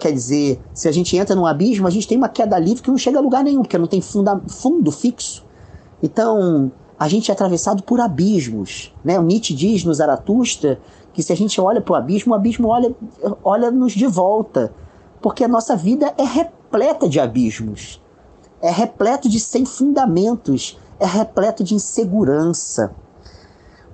quer 0.00 0.12
dizer, 0.12 0.60
se 0.72 0.88
a 0.88 0.92
gente 0.92 1.16
entra 1.16 1.34
num 1.34 1.44
abismo, 1.44 1.88
a 1.88 1.90
gente 1.90 2.06
tem 2.06 2.16
uma 2.16 2.28
queda 2.28 2.56
livre 2.58 2.82
que 2.82 2.90
não 2.90 2.96
chega 2.96 3.18
a 3.18 3.20
lugar 3.20 3.42
nenhum, 3.42 3.62
porque 3.62 3.76
não 3.76 3.88
tem 3.88 4.00
funda, 4.00 4.40
fundo 4.46 4.92
fixo. 4.92 5.44
Então, 6.00 6.70
a 6.98 7.08
gente 7.08 7.30
é 7.30 7.34
atravessado 7.34 7.82
por 7.82 8.00
abismos. 8.00 8.94
Né? 9.04 9.18
O 9.18 9.22
Nietzsche 9.22 9.54
diz 9.54 9.84
no 9.84 9.92
Zaratustra 9.92 10.80
que 11.12 11.22
se 11.22 11.32
a 11.32 11.36
gente 11.36 11.60
olha 11.60 11.80
para 11.80 11.92
o 11.92 11.96
abismo, 11.96 12.32
o 12.32 12.36
abismo 12.36 12.68
olha, 12.68 12.94
olha-nos 13.42 13.92
de 13.92 14.06
volta. 14.06 14.72
Porque 15.20 15.42
a 15.42 15.48
nossa 15.48 15.74
vida 15.74 16.14
é 16.16 16.22
repleta 16.22 17.08
de 17.08 17.18
abismos. 17.18 18.00
É 18.60 18.70
repleto 18.70 19.28
de 19.28 19.40
sem 19.40 19.64
fundamentos. 19.64 20.78
É 20.98 21.06
repleto 21.06 21.62
de 21.62 21.74
insegurança. 21.74 22.94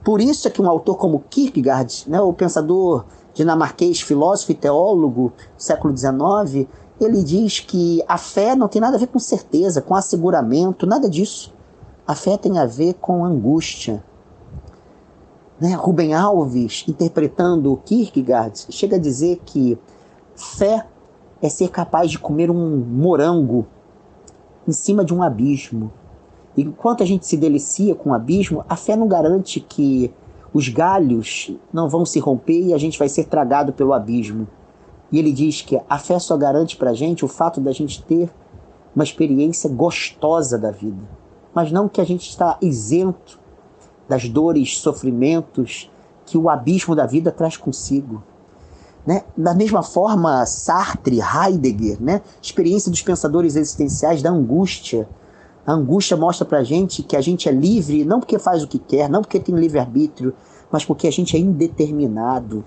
Por 0.04 0.20
isso 0.20 0.48
é 0.48 0.50
que 0.50 0.60
um 0.60 0.68
autor 0.68 0.96
como 0.96 1.20
Kierkegaard, 1.30 2.04
né, 2.08 2.20
o 2.20 2.32
pensador 2.32 3.04
dinamarquês, 3.34 4.00
filósofo 4.00 4.52
e 4.52 4.54
teólogo 4.54 5.32
do 5.56 5.62
século 5.62 5.96
XIX, 5.96 6.68
ele 7.00 7.22
diz 7.22 7.60
que 7.60 8.02
a 8.06 8.18
fé 8.18 8.54
não 8.54 8.68
tem 8.68 8.80
nada 8.80 8.96
a 8.96 9.00
ver 9.00 9.06
com 9.06 9.18
certeza, 9.18 9.80
com 9.80 9.94
asseguramento, 9.94 10.86
nada 10.86 11.08
disso. 11.08 11.52
A 12.06 12.14
fé 12.14 12.36
tem 12.36 12.58
a 12.58 12.66
ver 12.66 12.94
com 12.94 13.24
angústia. 13.24 14.04
Né? 15.60 15.74
Rubem 15.74 16.14
Alves, 16.14 16.84
interpretando 16.88 17.80
Kierkegaard, 17.84 18.66
chega 18.70 18.96
a 18.96 19.00
dizer 19.00 19.40
que 19.44 19.78
fé 20.34 20.86
é 21.40 21.48
ser 21.48 21.68
capaz 21.68 22.10
de 22.10 22.18
comer 22.18 22.50
um 22.50 22.76
morango 22.76 23.66
em 24.66 24.72
cima 24.72 25.04
de 25.04 25.14
um 25.14 25.22
abismo. 25.22 25.92
Enquanto 26.56 27.02
a 27.02 27.06
gente 27.06 27.26
se 27.26 27.36
delicia 27.36 27.94
com 27.94 28.10
o 28.10 28.14
abismo, 28.14 28.64
a 28.68 28.76
fé 28.76 28.94
não 28.94 29.08
garante 29.08 29.60
que 29.60 30.12
os 30.52 30.68
galhos 30.68 31.54
não 31.72 31.88
vão 31.88 32.04
se 32.04 32.18
romper 32.18 32.60
e 32.60 32.74
a 32.74 32.78
gente 32.78 32.98
vai 32.98 33.08
ser 33.08 33.24
tragado 33.24 33.72
pelo 33.72 33.92
abismo. 33.92 34.46
E 35.10 35.18
ele 35.18 35.32
diz 35.32 35.62
que 35.62 35.80
a 35.88 35.98
fé 35.98 36.18
só 36.18 36.36
garante 36.36 36.76
para 36.76 36.90
a 36.90 36.94
gente 36.94 37.24
o 37.24 37.28
fato 37.28 37.60
da 37.60 37.72
gente 37.72 38.02
ter 38.02 38.30
uma 38.94 39.04
experiência 39.04 39.68
gostosa 39.70 40.58
da 40.58 40.70
vida, 40.70 41.02
mas 41.54 41.72
não 41.72 41.88
que 41.88 42.00
a 42.00 42.04
gente 42.04 42.28
está 42.28 42.58
isento 42.60 43.40
das 44.08 44.28
dores, 44.28 44.78
sofrimentos 44.78 45.90
que 46.26 46.36
o 46.36 46.50
abismo 46.50 46.94
da 46.94 47.06
vida 47.06 47.30
traz 47.32 47.56
consigo. 47.56 48.22
Né? 49.06 49.22
Da 49.36 49.54
mesma 49.54 49.82
forma, 49.82 50.44
Sartre, 50.46 51.20
Heidegger, 51.20 52.00
né? 52.00 52.20
experiência 52.40 52.90
dos 52.90 53.02
pensadores 53.02 53.56
existenciais 53.56 54.22
da 54.22 54.30
angústia, 54.30 55.08
a 55.66 55.72
angústia 55.72 56.16
mostra 56.16 56.44
pra 56.44 56.64
gente 56.64 57.02
que 57.02 57.16
a 57.16 57.20
gente 57.20 57.48
é 57.48 57.52
livre 57.52 58.04
não 58.04 58.18
porque 58.18 58.38
faz 58.38 58.62
o 58.62 58.68
que 58.68 58.78
quer, 58.78 59.08
não 59.08 59.22
porque 59.22 59.38
tem 59.38 59.54
livre-arbítrio, 59.54 60.34
mas 60.70 60.84
porque 60.84 61.06
a 61.06 61.12
gente 61.12 61.36
é 61.36 61.38
indeterminado. 61.38 62.64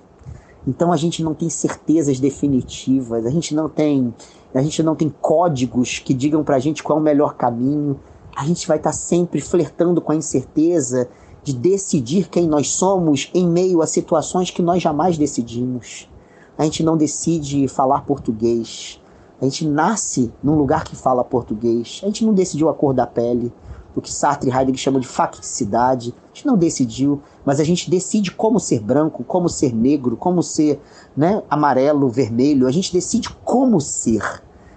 Então 0.67 0.91
a 0.91 0.97
gente 0.97 1.21
não 1.21 1.33
tem 1.33 1.49
certezas 1.49 2.19
definitivas, 2.19 3.25
a 3.25 3.29
gente 3.29 3.53
não 3.53 3.69
tem, 3.69 4.13
a 4.53 4.61
gente 4.61 4.81
não 4.81 4.95
tem 4.95 5.13
códigos 5.21 5.99
que 5.99 6.13
digam 6.13 6.43
pra 6.43 6.59
gente 6.59 6.81
qual 6.81 6.97
é 6.97 7.01
o 7.01 7.03
melhor 7.03 7.35
caminho. 7.35 7.99
A 8.35 8.45
gente 8.45 8.67
vai 8.67 8.77
estar 8.77 8.91
tá 8.91 8.95
sempre 8.95 9.41
flertando 9.41 10.01
com 10.01 10.11
a 10.11 10.15
incerteza 10.15 11.09
de 11.43 11.53
decidir 11.53 12.29
quem 12.29 12.47
nós 12.47 12.69
somos 12.69 13.29
em 13.33 13.47
meio 13.47 13.81
a 13.81 13.87
situações 13.87 14.49
que 14.49 14.61
nós 14.61 14.81
jamais 14.81 15.17
decidimos. 15.17 16.09
A 16.57 16.63
gente 16.63 16.81
não 16.81 16.97
decide 16.97 17.67
falar 17.67 18.01
português, 18.01 18.99
a 19.41 19.43
gente 19.45 19.67
nasce 19.67 20.31
num 20.41 20.55
lugar 20.55 20.83
que 20.83 20.95
fala 20.95 21.23
português. 21.23 21.99
A 22.03 22.07
gente 22.07 22.25
não 22.25 22.33
decidiu 22.33 22.69
a 22.69 22.73
cor 22.73 22.93
da 22.93 23.05
pele, 23.05 23.53
o 23.95 24.01
que 24.01 24.11
Sartre 24.11 24.49
e 24.49 24.53
Heidegger 24.53 24.79
chamam 24.79 24.99
de 24.99 25.07
facticidade. 25.07 26.13
A 26.25 26.35
gente 26.35 26.45
não 26.45 26.57
decidiu, 26.57 27.21
mas 27.45 27.59
a 27.59 27.63
gente 27.63 27.89
decide 27.89 28.31
como 28.31 28.59
ser 28.59 28.79
branco, 28.79 29.23
como 29.23 29.49
ser 29.49 29.73
negro, 29.73 30.15
como 30.15 30.41
ser 30.41 30.81
né, 31.15 31.43
amarelo, 31.49 32.09
vermelho. 32.09 32.67
A 32.67 32.71
gente 32.71 32.93
decide 32.93 33.29
como 33.43 33.79
ser. 33.81 34.21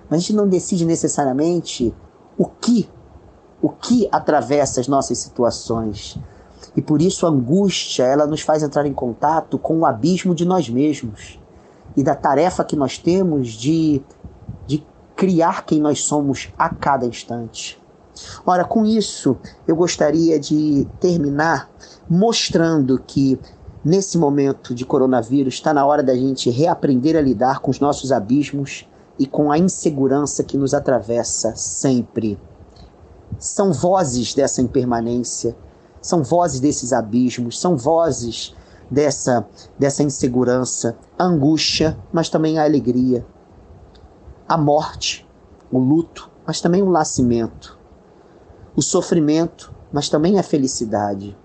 Mas 0.08 0.18
a 0.18 0.20
gente 0.20 0.34
não 0.34 0.48
decide 0.48 0.84
necessariamente 0.84 1.94
o 2.36 2.46
que, 2.46 2.88
o 3.60 3.68
que 3.68 4.08
atravessa 4.10 4.80
as 4.80 4.88
nossas 4.88 5.18
situações. 5.18 6.18
E 6.76 6.82
por 6.82 7.02
isso 7.02 7.26
a 7.26 7.28
angústia, 7.28 8.04
ela 8.04 8.26
nos 8.26 8.40
faz 8.40 8.62
entrar 8.62 8.86
em 8.86 8.94
contato 8.94 9.58
com 9.58 9.80
o 9.80 9.86
abismo 9.86 10.34
de 10.34 10.44
nós 10.44 10.68
mesmos 10.68 11.38
e 11.96 12.02
da 12.02 12.14
tarefa 12.14 12.64
que 12.64 12.76
nós 12.76 12.98
temos 12.98 13.48
de 13.48 14.00
de 14.66 14.86
criar 15.16 15.64
quem 15.64 15.80
nós 15.80 16.04
somos 16.04 16.52
a 16.58 16.68
cada 16.68 17.06
instante. 17.06 17.80
Ora, 18.44 18.64
com 18.64 18.84
isso, 18.84 19.36
eu 19.66 19.76
gostaria 19.76 20.38
de 20.38 20.86
terminar 21.00 21.70
mostrando 22.08 22.98
que 22.98 23.38
nesse 23.84 24.18
momento 24.18 24.74
de 24.74 24.84
coronavírus 24.84 25.54
está 25.54 25.72
na 25.72 25.86
hora 25.86 26.02
da 26.02 26.14
gente 26.14 26.50
reaprender 26.50 27.16
a 27.16 27.20
lidar 27.20 27.60
com 27.60 27.70
os 27.70 27.80
nossos 27.80 28.10
abismos 28.10 28.88
e 29.18 29.26
com 29.26 29.50
a 29.50 29.58
insegurança 29.58 30.42
que 30.42 30.56
nos 30.56 30.74
atravessa 30.74 31.54
sempre. 31.56 32.38
São 33.38 33.72
vozes 33.72 34.34
dessa 34.34 34.62
impermanência, 34.62 35.56
são 36.00 36.22
vozes 36.22 36.60
desses 36.60 36.92
abismos, 36.92 37.60
são 37.60 37.76
vozes 37.76 38.54
dessa, 38.90 39.46
dessa 39.78 40.02
insegurança, 40.02 40.96
a 41.18 41.24
angústia, 41.24 41.96
mas 42.12 42.28
também 42.28 42.58
a 42.58 42.64
alegria, 42.64 43.24
a 44.48 44.56
morte, 44.56 45.28
o 45.70 45.78
luto, 45.78 46.30
mas 46.46 46.62
também 46.62 46.80
o 46.82 46.90
nascimento, 46.90 47.78
o 48.74 48.80
sofrimento, 48.80 49.74
mas 49.92 50.08
também 50.08 50.38
a 50.38 50.42
felicidade. 50.42 51.36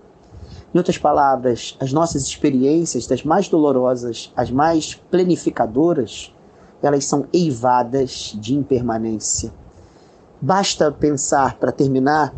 Em 0.72 0.78
outras 0.78 0.96
palavras, 0.96 1.76
as 1.78 1.92
nossas 1.92 2.22
experiências, 2.22 3.06
das 3.06 3.22
mais 3.22 3.46
dolorosas 3.46 4.32
às 4.34 4.50
mais 4.50 4.94
plenificadoras, 4.94 6.34
elas 6.82 7.04
são 7.04 7.26
eivadas 7.30 8.34
de 8.40 8.54
impermanência. 8.54 9.52
Basta 10.40 10.90
pensar, 10.90 11.58
para 11.58 11.72
terminar, 11.72 12.34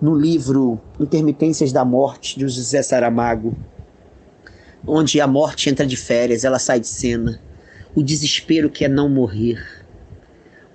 no 0.00 0.14
livro 0.14 0.80
Intermitências 0.98 1.72
da 1.72 1.84
Morte, 1.84 2.38
de 2.38 2.48
José 2.48 2.82
Saramago, 2.82 3.54
onde 4.86 5.20
a 5.20 5.26
morte 5.26 5.68
entra 5.68 5.86
de 5.86 5.96
férias, 5.96 6.42
ela 6.42 6.58
sai 6.58 6.80
de 6.80 6.88
cena. 6.88 7.38
O 7.94 8.02
desespero 8.02 8.70
que 8.70 8.84
é 8.84 8.88
não 8.88 9.08
morrer 9.08 9.75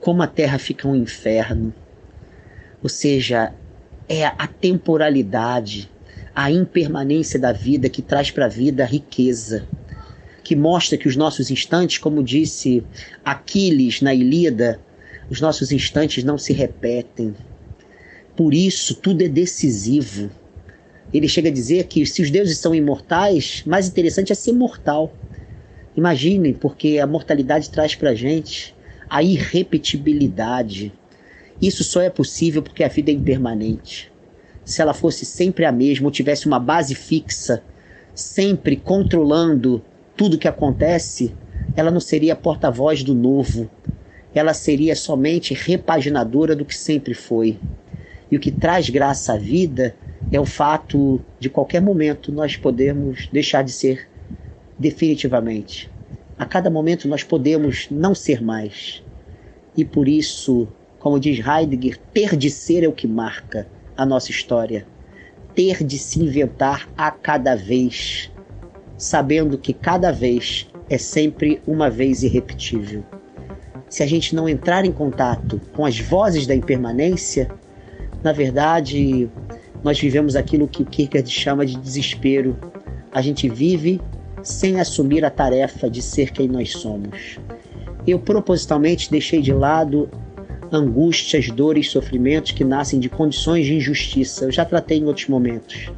como 0.01 0.23
a 0.23 0.27
terra 0.27 0.57
fica 0.57 0.87
um 0.87 0.95
inferno. 0.95 1.73
Ou 2.81 2.89
seja, 2.89 3.53
é 4.09 4.25
a 4.25 4.47
temporalidade, 4.47 5.89
a 6.35 6.51
impermanência 6.51 7.39
da 7.39 7.53
vida 7.53 7.87
que 7.87 8.01
traz 8.01 8.31
para 8.31 8.45
a 8.45 8.49
vida 8.49 8.83
a 8.83 8.87
riqueza, 8.87 9.67
que 10.43 10.55
mostra 10.55 10.97
que 10.97 11.07
os 11.07 11.15
nossos 11.15 11.51
instantes, 11.51 11.99
como 11.99 12.23
disse 12.23 12.83
Aquiles 13.23 14.01
na 14.01 14.13
Ilíada, 14.13 14.79
os 15.29 15.39
nossos 15.39 15.71
instantes 15.71 16.23
não 16.23 16.37
se 16.37 16.51
repetem. 16.51 17.35
Por 18.35 18.55
isso, 18.55 18.95
tudo 18.95 19.23
é 19.23 19.27
decisivo. 19.27 20.31
Ele 21.13 21.27
chega 21.27 21.49
a 21.49 21.53
dizer 21.53 21.85
que 21.85 22.05
se 22.07 22.23
os 22.23 22.31
deuses 22.31 22.57
são 22.57 22.73
imortais, 22.73 23.61
mais 23.67 23.87
interessante 23.87 24.31
é 24.31 24.35
ser 24.35 24.53
mortal. 24.53 25.13
Imaginem, 25.95 26.53
porque 26.53 26.97
a 26.97 27.05
mortalidade 27.05 27.69
traz 27.69 27.93
para 27.93 28.15
gente 28.15 28.73
a 29.11 29.21
irrepetibilidade. 29.21 30.93
Isso 31.61 31.83
só 31.83 31.99
é 31.99 32.09
possível 32.09 32.63
porque 32.63 32.81
a 32.81 32.87
vida 32.87 33.11
é 33.11 33.13
impermanente. 33.13 34.09
Se 34.63 34.81
ela 34.81 34.93
fosse 34.93 35.25
sempre 35.25 35.65
a 35.65 35.71
mesma, 35.71 36.07
ou 36.07 36.11
tivesse 36.11 36.47
uma 36.47 36.57
base 36.57 36.95
fixa, 36.95 37.61
sempre 38.15 38.77
controlando 38.77 39.83
tudo 40.15 40.37
que 40.37 40.47
acontece, 40.47 41.35
ela 41.75 41.91
não 41.91 41.99
seria 41.99 42.37
porta-voz 42.37 43.03
do 43.03 43.13
novo. 43.13 43.69
Ela 44.33 44.53
seria 44.53 44.95
somente 44.95 45.53
repaginadora 45.53 46.55
do 46.55 46.63
que 46.63 46.75
sempre 46.75 47.13
foi. 47.13 47.59
E 48.31 48.37
o 48.37 48.39
que 48.39 48.49
traz 48.49 48.89
graça 48.89 49.33
à 49.33 49.37
vida 49.37 49.93
é 50.31 50.39
o 50.39 50.45
fato 50.45 51.19
de 51.37 51.49
qualquer 51.49 51.81
momento 51.81 52.31
nós 52.31 52.55
podemos 52.55 53.27
deixar 53.27 53.61
de 53.61 53.73
ser 53.73 54.07
definitivamente. 54.79 55.90
A 56.37 56.45
cada 56.45 56.69
momento 56.69 57.07
nós 57.07 57.23
podemos 57.23 57.87
não 57.89 58.15
ser 58.15 58.41
mais. 58.41 59.03
E 59.75 59.85
por 59.85 60.07
isso, 60.07 60.67
como 60.99 61.19
diz 61.19 61.39
Heidegger, 61.45 61.97
ter 62.13 62.35
de 62.35 62.49
ser 62.49 62.83
é 62.83 62.87
o 62.87 62.93
que 62.93 63.07
marca 63.07 63.67
a 63.95 64.05
nossa 64.05 64.31
história. 64.31 64.85
Ter 65.55 65.83
de 65.83 65.97
se 65.97 66.21
inventar 66.21 66.89
a 66.97 67.11
cada 67.11 67.55
vez, 67.55 68.31
sabendo 68.97 69.57
que 69.57 69.73
cada 69.73 70.11
vez 70.11 70.69
é 70.89 70.97
sempre 70.97 71.61
uma 71.65 71.89
vez 71.89 72.23
irrepetível. 72.23 73.03
Se 73.89 74.03
a 74.03 74.07
gente 74.07 74.33
não 74.33 74.47
entrar 74.47 74.85
em 74.85 74.91
contato 74.91 75.59
com 75.73 75.85
as 75.85 75.99
vozes 75.99 76.47
da 76.47 76.55
impermanência, 76.55 77.49
na 78.23 78.31
verdade, 78.31 79.29
nós 79.83 79.99
vivemos 79.99 80.35
aquilo 80.35 80.67
que 80.67 80.83
o 80.83 80.85
Kierkegaard 80.85 81.29
chama 81.29 81.65
de 81.65 81.75
desespero. 81.77 82.57
A 83.11 83.21
gente 83.21 83.49
vive 83.49 83.99
sem 84.43 84.79
assumir 84.79 85.23
a 85.23 85.29
tarefa 85.29 85.89
de 85.89 86.01
ser 86.01 86.31
quem 86.31 86.47
nós 86.47 86.71
somos. 86.71 87.39
Eu 88.05 88.19
propositalmente 88.19 89.11
deixei 89.11 89.41
de 89.41 89.53
lado 89.53 90.09
angústias, 90.71 91.49
dores, 91.49 91.91
sofrimentos 91.91 92.51
que 92.51 92.63
nascem 92.63 92.99
de 92.99 93.09
condições 93.09 93.65
de 93.65 93.75
injustiça. 93.75 94.45
Eu 94.45 94.51
já 94.51 94.63
tratei 94.63 94.99
em 94.99 95.05
outros 95.05 95.27
momentos. 95.27 95.91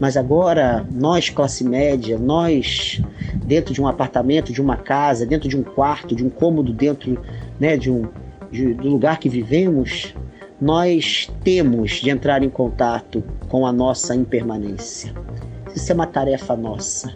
Mas 0.00 0.16
agora, 0.16 0.86
nós, 0.90 1.28
classe 1.28 1.62
média, 1.62 2.18
nós, 2.18 3.02
dentro 3.44 3.74
de 3.74 3.82
um 3.82 3.86
apartamento, 3.86 4.50
de 4.50 4.60
uma 4.62 4.76
casa, 4.76 5.26
dentro 5.26 5.46
de 5.46 5.56
um 5.56 5.62
quarto, 5.62 6.16
de 6.16 6.24
um 6.24 6.30
cômodo, 6.30 6.72
dentro 6.72 7.22
né, 7.58 7.76
de 7.76 7.90
um, 7.90 8.08
de, 8.50 8.72
do 8.72 8.88
lugar 8.88 9.18
que 9.20 9.28
vivemos, 9.28 10.14
nós 10.58 11.30
temos 11.44 11.92
de 11.92 12.08
entrar 12.08 12.42
em 12.42 12.48
contato 12.48 13.22
com 13.48 13.66
a 13.66 13.72
nossa 13.72 14.14
impermanência. 14.14 15.14
Isso 15.76 15.92
é 15.92 15.94
uma 15.94 16.06
tarefa 16.06 16.56
nossa. 16.56 17.14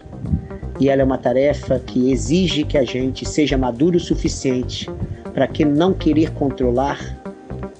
E 0.84 0.90
ela 0.90 1.00
é 1.00 1.04
uma 1.06 1.16
tarefa 1.16 1.78
que 1.78 2.12
exige 2.12 2.62
que 2.62 2.76
a 2.76 2.84
gente 2.84 3.26
seja 3.26 3.56
maduro 3.56 3.96
o 3.96 4.00
suficiente 4.00 4.86
para 5.32 5.48
que 5.48 5.64
não 5.64 5.94
querer 5.94 6.30
controlar 6.32 7.00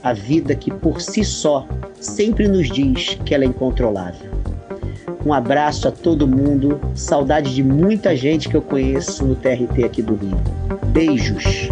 a 0.02 0.14
vida 0.14 0.54
que 0.54 0.70
por 0.70 1.02
si 1.02 1.22
só 1.22 1.68
sempre 2.00 2.48
nos 2.48 2.66
diz 2.66 3.18
que 3.26 3.34
ela 3.34 3.44
é 3.44 3.46
incontrolável. 3.46 4.30
Um 5.22 5.34
abraço 5.34 5.86
a 5.86 5.90
todo 5.90 6.26
mundo, 6.26 6.80
saudade 6.94 7.54
de 7.54 7.62
muita 7.62 8.16
gente 8.16 8.48
que 8.48 8.56
eu 8.56 8.62
conheço 8.62 9.22
no 9.22 9.34
TRT 9.34 9.84
aqui 9.84 10.00
do 10.00 10.14
Rio. 10.14 10.40
Beijos. 10.86 11.68